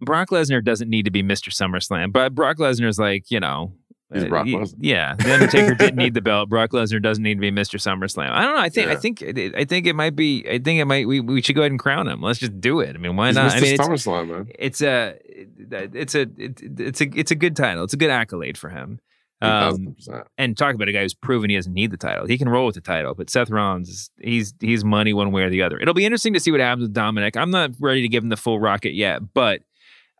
[0.00, 1.50] Brock Lesnar doesn't need to be Mr.
[1.50, 3.72] SummerSlam, but Brock Lesnar is like you know
[4.12, 4.74] He's uh, Brock Lesnar.
[4.80, 6.48] Yeah, the Undertaker didn't need the belt.
[6.48, 7.78] Brock Lesnar doesn't need to be Mr.
[7.78, 8.30] SummerSlam.
[8.30, 8.60] I don't know.
[8.60, 8.86] I think.
[8.86, 8.92] Yeah.
[8.92, 9.56] I think.
[9.56, 10.44] I think it might be.
[10.48, 11.06] I think it might.
[11.06, 12.20] We, we should go ahead and crown him.
[12.20, 12.96] Let's just do it.
[12.96, 13.52] I mean, why He's not?
[13.52, 13.56] Mr.
[13.56, 14.48] I mean, SummerSlam, man.
[14.58, 15.16] It's a.
[15.24, 16.26] It's a.
[16.36, 17.18] It's a.
[17.18, 17.84] It's a good title.
[17.84, 19.00] It's a good accolade for him.
[19.42, 19.96] Um,
[20.36, 22.26] and talk about a guy who's proven he doesn't need the title.
[22.26, 25.50] He can roll with the title, but Seth Rollins, he's he's money one way or
[25.50, 25.78] the other.
[25.80, 27.36] It'll be interesting to see what happens with Dominic.
[27.38, 29.62] I'm not ready to give him the full rocket yet, but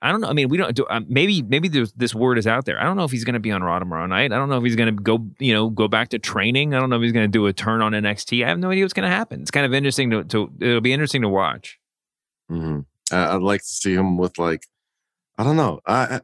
[0.03, 0.29] I don't know.
[0.29, 0.87] I mean, we don't do.
[0.89, 2.81] Um, maybe maybe this word is out there.
[2.81, 4.33] I don't know if he's going to be on Raw tomorrow night.
[4.33, 6.75] I don't know if he's going to go you know go back to training.
[6.75, 8.43] I don't know if he's going to do a turn on NXT.
[8.43, 9.43] I have no idea what's going to happen.
[9.43, 11.79] It's kind of interesting to, to it'll be interesting to watch.
[12.51, 12.81] Mm-hmm.
[13.13, 14.67] I'd like to see him with like
[15.37, 15.81] I don't know.
[15.85, 16.21] I, I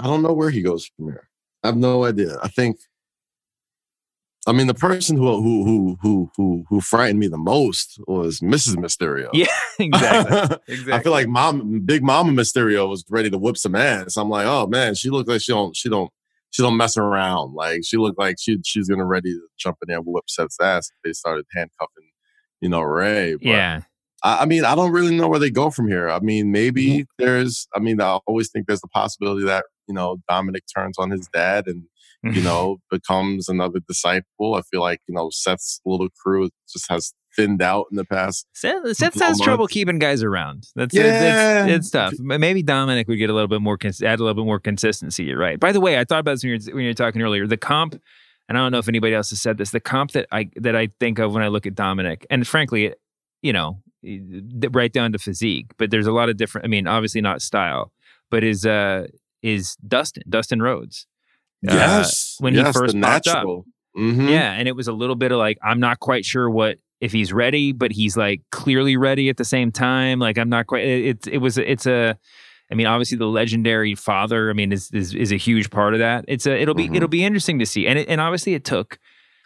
[0.00, 1.25] I don't know where he goes from here.
[1.66, 2.38] I have no idea.
[2.42, 2.76] I think
[4.48, 8.38] I mean, the person who who who who who who frightened me the most was
[8.38, 8.76] Mrs.
[8.76, 9.28] Mysterio.
[9.32, 9.46] Yeah,
[9.80, 10.58] exactly.
[10.68, 10.92] exactly.
[10.92, 14.16] I feel like mom, Big Mama Mysterio was ready to whip some ass.
[14.16, 16.12] I'm like, oh man, she looked like she don't she don't
[16.52, 17.54] she don't mess around.
[17.54, 20.60] Like she looked like she she's gonna ready to jump in there and whip Seth's
[20.60, 20.90] ass.
[20.90, 22.08] If they started handcuffing,
[22.60, 23.34] you know, Ray.
[23.34, 23.80] But yeah.
[24.26, 26.08] I, I mean, I don't really know where they go from here.
[26.08, 27.02] I mean, maybe mm-hmm.
[27.24, 27.68] there's.
[27.74, 31.28] I mean, I always think there's the possibility that you know Dominic turns on his
[31.32, 31.84] dad and
[32.34, 34.54] you know, becomes another disciple.
[34.54, 38.46] I feel like, you know, Seth's little crew just has thinned out in the past.
[38.54, 40.64] Seth, Seth has trouble keeping guys around.
[40.74, 41.64] That's yeah.
[41.64, 42.14] it's, it's, it's, tough.
[42.18, 45.24] Maybe Dominic would get a little bit more, add a little bit more consistency.
[45.24, 45.60] You're right.
[45.60, 47.46] By the way, I thought about this when you were, when you were talking earlier.
[47.46, 48.00] The comp,
[48.48, 49.70] and I don't know if anybody else has said this.
[49.70, 52.94] The comp that I that I think of when I look at Dominic, and frankly,
[53.42, 53.82] you know,
[54.70, 56.64] right down to physique, but there's a lot of different.
[56.64, 57.92] I mean, obviously not style,
[58.30, 59.06] but is uh
[59.42, 61.06] is Dustin Dustin Rhodes.
[61.66, 63.46] Uh, yes, uh, when yes, he first popped up.
[63.96, 64.28] Mm-hmm.
[64.28, 67.12] Yeah, and it was a little bit of like I'm not quite sure what if
[67.12, 70.18] he's ready, but he's like clearly ready at the same time.
[70.18, 70.84] Like I'm not quite.
[70.84, 72.18] It, it, it was it's a.
[72.70, 74.50] I mean, obviously the legendary father.
[74.50, 76.24] I mean, is is, is a huge part of that.
[76.28, 76.60] It's a.
[76.60, 76.96] It'll be mm-hmm.
[76.96, 78.98] it'll be interesting to see, and it, and obviously it took.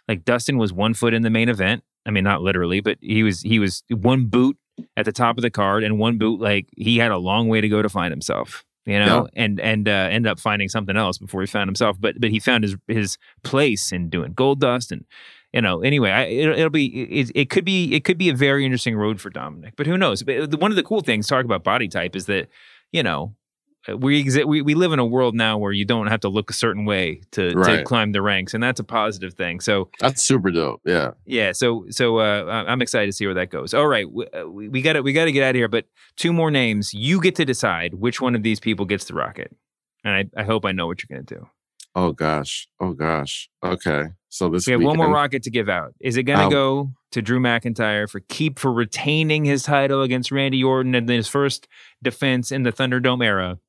[0.07, 1.83] Like Dustin was one foot in the main event.
[2.05, 4.57] I mean, not literally, but he was he was one boot
[4.97, 6.39] at the top of the card and one boot.
[6.39, 9.43] Like he had a long way to go to find himself you know, yeah.
[9.43, 11.97] and and uh, end up finding something else before he found himself.
[11.99, 15.05] But but he found his his place in doing Goldust, and
[15.53, 15.81] you know.
[15.81, 18.95] Anyway, I, it, it'll be it, it could be it could be a very interesting
[18.95, 19.75] road for Dominic.
[19.77, 20.23] But who knows?
[20.23, 22.47] But one of the cool things talk about body type is that
[22.91, 23.40] you know uh,
[23.87, 26.49] we, exi- we we live in a world now where you don't have to look
[26.49, 27.77] a certain way to, right.
[27.77, 29.59] to climb the ranks, and that's a positive thing.
[29.59, 30.81] So that's super dope.
[30.85, 31.51] Yeah, yeah.
[31.51, 33.73] So so uh, I'm excited to see where that goes.
[33.73, 35.67] All right, uh, we, we got to we got to get out of here.
[35.67, 36.93] But two more names.
[36.93, 39.55] You get to decide which one of these people gets the rocket,
[40.03, 41.47] and I, I hope I know what you're gonna do.
[41.95, 42.67] Oh gosh.
[42.79, 43.49] Oh gosh.
[43.63, 44.05] Okay.
[44.29, 45.93] So this we have one more rocket to give out.
[45.99, 50.01] Is it going to Um, go to Drew McIntyre for keep for retaining his title
[50.01, 51.67] against Randy Orton in his first
[52.01, 53.59] defense in the Thunderdome era,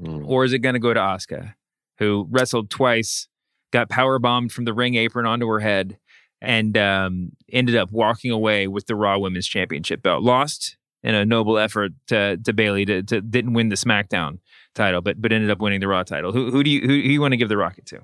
[0.00, 0.28] Mm.
[0.28, 1.54] or is it going to go to Asuka,
[1.98, 3.26] who wrestled twice,
[3.72, 5.98] got power bombed from the ring apron onto her head,
[6.40, 10.22] and um, ended up walking away with the Raw Women's Championship belt?
[10.22, 14.38] Lost in a noble effort to to Bayley to, to didn't win the SmackDown
[14.74, 16.32] title, but but ended up winning the Raw title.
[16.32, 18.00] Who who do you who, who you want to give the rocket to?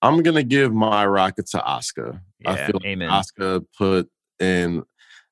[0.00, 2.20] I'm gonna give my rocket to Asuka.
[2.44, 3.08] I Yeah, feel like amen.
[3.10, 4.10] Asuka put
[4.40, 4.82] in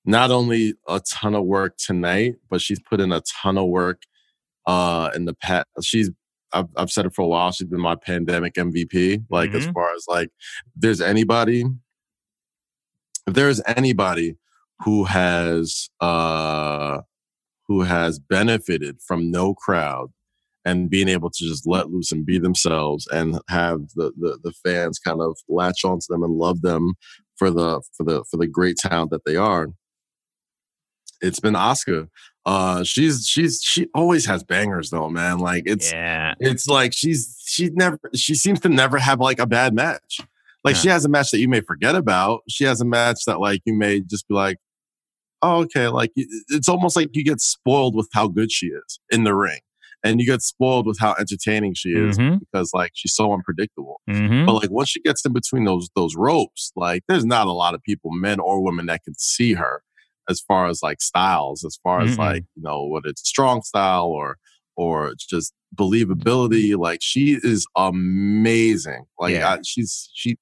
[0.04, 4.02] not only a ton of work tonight, but she's put in a ton of work
[4.66, 5.66] uh in the past.
[5.82, 6.10] She's
[6.52, 7.52] I've, I've said it for a while.
[7.52, 9.24] She's been my pandemic MVP.
[9.30, 9.72] Like as Mhm.
[9.74, 10.30] far as like,
[10.66, 11.64] if there's anybody,
[13.26, 14.36] if there's anybody
[14.80, 17.00] who has uh
[17.68, 20.10] who has benefited from no crowd
[20.64, 24.52] and being able to just let loose and be themselves and have the, the the
[24.64, 26.94] fans kind of latch onto them and love them
[27.36, 29.68] for the for the for the great talent that they are.
[31.20, 32.08] It's been Asuka.
[32.46, 35.38] Uh she's she's she always has bangers though, man.
[35.38, 36.34] Like it's yeah.
[36.40, 40.20] it's like she's she never she seems to never have like a bad match.
[40.64, 42.40] Like she has a match that you may forget about.
[42.48, 44.56] She has a match that like you may just be like,
[45.42, 45.88] oh, okay.
[45.88, 49.60] Like it's almost like you get spoiled with how good she is in the ring.
[50.02, 52.40] And you get spoiled with how entertaining she is Mhm.
[52.40, 54.00] because like she's so unpredictable.
[54.08, 54.46] Mhm.
[54.46, 57.74] But like once she gets in between those those ropes, like there's not a lot
[57.74, 59.82] of people, men or women, that can see her
[60.30, 62.18] as far as like styles, as far as Mm-mm.
[62.18, 64.36] like, you know, whether it's strong style or
[64.76, 66.76] or just believability.
[66.76, 69.04] Like she is amazing.
[69.18, 69.54] Like Yeah.
[69.54, 70.38] I, she's she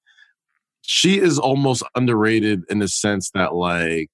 [0.82, 4.10] she is almost underrated in the sense that like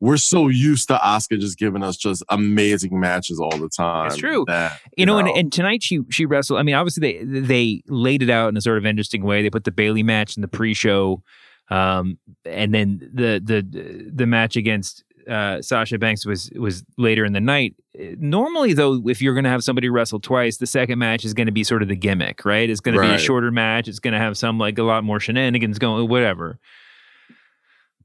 [0.00, 4.08] we're so used to Asuka just giving us just amazing matches all the time.
[4.08, 4.44] It's true.
[4.48, 6.58] that, You know, and, and tonight she she wrestled.
[6.58, 9.42] I mean, obviously they they laid it out in a sort of interesting way.
[9.42, 11.22] They put the Bayley match in the pre-show,
[11.72, 17.32] um, and then the the the match against uh, Sasha Banks was was later in
[17.32, 17.74] the night.
[18.18, 21.46] Normally, though, if you're going to have somebody wrestle twice, the second match is going
[21.46, 22.68] to be sort of the gimmick, right?
[22.68, 23.88] It's going to be a shorter match.
[23.88, 26.58] It's going to have some like a lot more shenanigans going, whatever.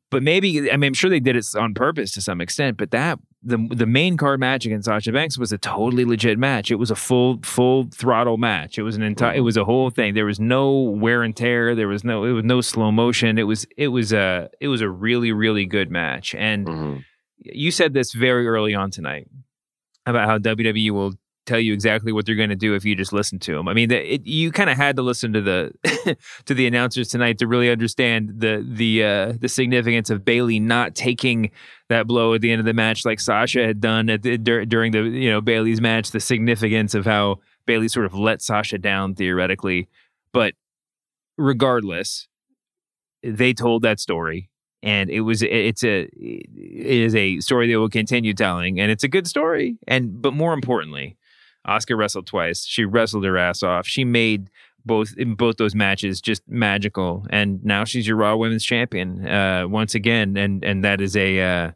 [0.09, 2.78] But maybe I mean I'm sure they did it on purpose to some extent.
[2.78, 6.71] But that the the main card match against Sasha Banks was a totally legit match.
[6.71, 8.77] It was a full full throttle match.
[8.77, 9.35] It was an entire.
[9.35, 10.13] It was a whole thing.
[10.15, 11.75] There was no wear and tear.
[11.75, 13.38] There was no it was no slow motion.
[13.38, 16.33] It was it was a it was a really really good match.
[16.35, 16.99] And Mm-hmm.
[17.39, 19.27] you said this very early on tonight
[20.05, 21.13] about how WWE will
[21.48, 23.68] tell you exactly what they're going to do if you just listen to them.
[23.68, 27.39] I mean, it, you kind of had to listen to the to the announcers tonight
[27.39, 31.52] to really understand the the uh, the significance of Bayley not taking
[31.89, 34.66] that blow at the end of the match like Sasha had done at the, dur-
[34.66, 36.12] during the you know Bayley's match.
[36.12, 39.88] The significance of how Bayley sort of let Sasha down theoretically,
[40.34, 40.54] but
[41.38, 42.28] regardless,
[43.24, 44.50] they told that story
[44.84, 49.04] and it was it's a it is a story they will continue telling and it's
[49.04, 51.16] a good story and but more importantly
[51.68, 54.49] Asuka wrestled twice she wrestled her ass off she made
[54.86, 59.68] both in both those matches just magical and now she's your raw women's champion uh
[59.68, 61.72] once again and and that is a uh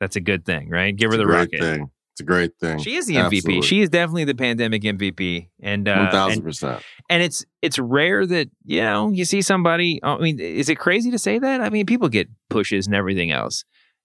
[0.00, 1.90] that's a good thing right give her the rocket thing.
[2.12, 2.78] It's a great thing.
[2.78, 3.38] she is the MVP.
[3.38, 3.62] Absolutely.
[3.62, 6.82] She is definitely the pandemic MVP, and uh, one thousand and- percent.
[7.10, 11.10] and it's it's rare that you know you see somebody i mean is it crazy
[11.10, 13.64] to say that i mean people get pushes and everything else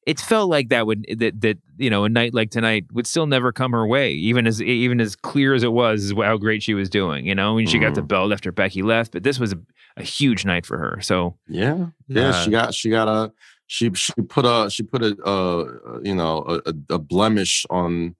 [0.10, 3.26] it felt like that would that that you know a night like tonight would still
[3.28, 6.62] never come her way even as even as clear as it was is how great
[6.64, 8.08] she was doing you know and she got the Mhm.
[8.08, 9.60] belt after becky left but this was a,
[9.98, 12.30] a huge night for her so Yeah, yeah.
[12.30, 13.32] Uh, she got she got a
[13.68, 18.16] she she put a she put a uh you know a, a, a blemish on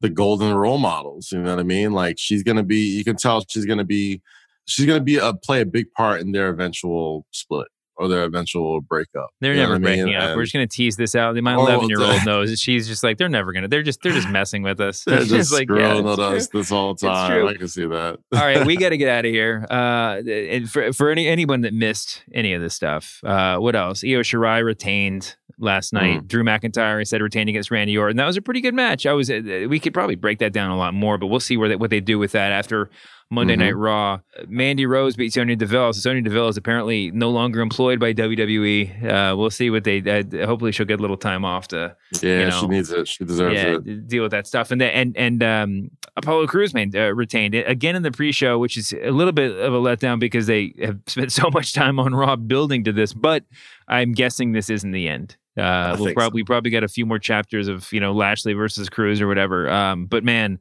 [0.00, 1.32] the golden role models.
[1.32, 1.92] You know what I mean?
[1.92, 2.96] Like she's gonna be.
[2.96, 4.20] You can tell she's gonna be.
[4.66, 8.80] She's gonna be a play a big part in their eventual split or their eventual
[8.80, 9.28] breakup.
[9.40, 10.04] they're You never what I mean?
[10.04, 12.88] breaking up we're just gonna tease this out my Oh, 11 year old knows she's
[12.88, 15.68] just like they're never gonna they're just they're just messing with us They're just like
[15.68, 16.24] yeah, screwing it's with true.
[16.36, 17.46] us this whole time.
[17.46, 18.18] I can see that.
[18.34, 19.66] All right, we got to get out of here.
[19.70, 24.02] Uh, and for for any anyone that missed any of this stuff, uh, what else?
[24.04, 26.26] Io Shirai retained last night.
[26.26, 28.16] Drew McIntyre I said retained against Randy Orton.
[28.16, 29.06] That was a pretty good match.
[29.06, 31.56] I was uh, we could probably break that down a lot more, but we'll see
[31.56, 32.90] where they, what they do with that after
[33.30, 33.58] Monday Mhm.
[33.60, 34.20] Night Raw.
[34.48, 35.92] Mandy Rose beat Sonya Deville.
[35.92, 39.02] So Sonya Deville is apparently no longer employed by WWE.
[39.04, 39.98] Uh, we'll see what they.
[40.00, 43.08] Uh, hopefully, she'll get a little time off to Yeah, you she needs it.
[43.08, 44.08] She deserves yeah, it.
[44.08, 44.70] deal with that stuff.
[44.70, 48.76] And and and um, Apollo Crews man uh, retained it again in the pre-show, which
[48.76, 52.14] is a little bit of a letdown because they have spent so much time on
[52.14, 53.12] Raw building to this.
[53.12, 53.44] But
[53.88, 55.36] I'm guessing this isn't the end.
[55.56, 59.20] Uh, we'll probably probably got a few more chapters of you know Lashley versus Crews
[59.20, 59.68] or whatever.
[59.70, 60.58] Um, but man,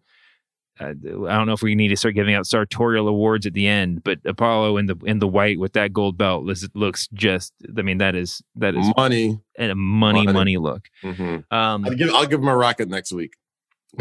[0.79, 4.03] I don't know if we need to start giving out sartorial awards at the end,
[4.03, 7.53] but Apollo in the in the white with that gold belt looks, looks just.
[7.77, 10.89] I mean, that is that is money and a money money, money look.
[11.03, 11.53] Mm-hmm.
[11.55, 13.35] Um, I'll give I'll give him a rocket next week.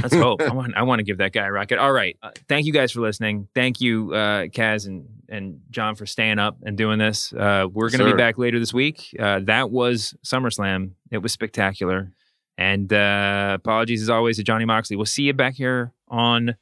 [0.01, 0.41] Let's hope.
[0.41, 1.79] I want I want to give that guy a rocket.
[1.79, 2.16] All right.
[2.23, 3.49] Uh, thank you guys for listening.
[3.55, 7.33] Thank you, uh, Kaz and and John for staying up and doing this.
[7.33, 9.14] Uh, we're going to be back later this week.
[9.18, 10.93] Uh, that was SummerSlam.
[11.11, 12.12] It was spectacular.
[12.59, 14.97] And uh, apologies as always to Johnny Moxley.
[14.97, 16.54] We'll see you back here on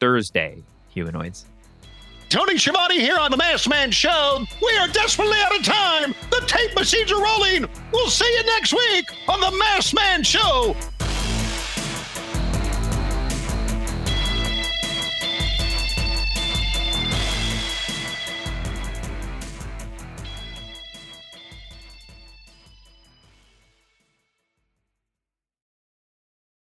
[0.00, 1.44] Thursday, humanoids.
[2.30, 4.44] Tony Schiavone here on the Masked Man Show.
[4.60, 6.14] We are desperately out of time.
[6.30, 7.66] The tape machines are rolling.
[7.92, 10.74] We'll see you next week on the Masked Man Show.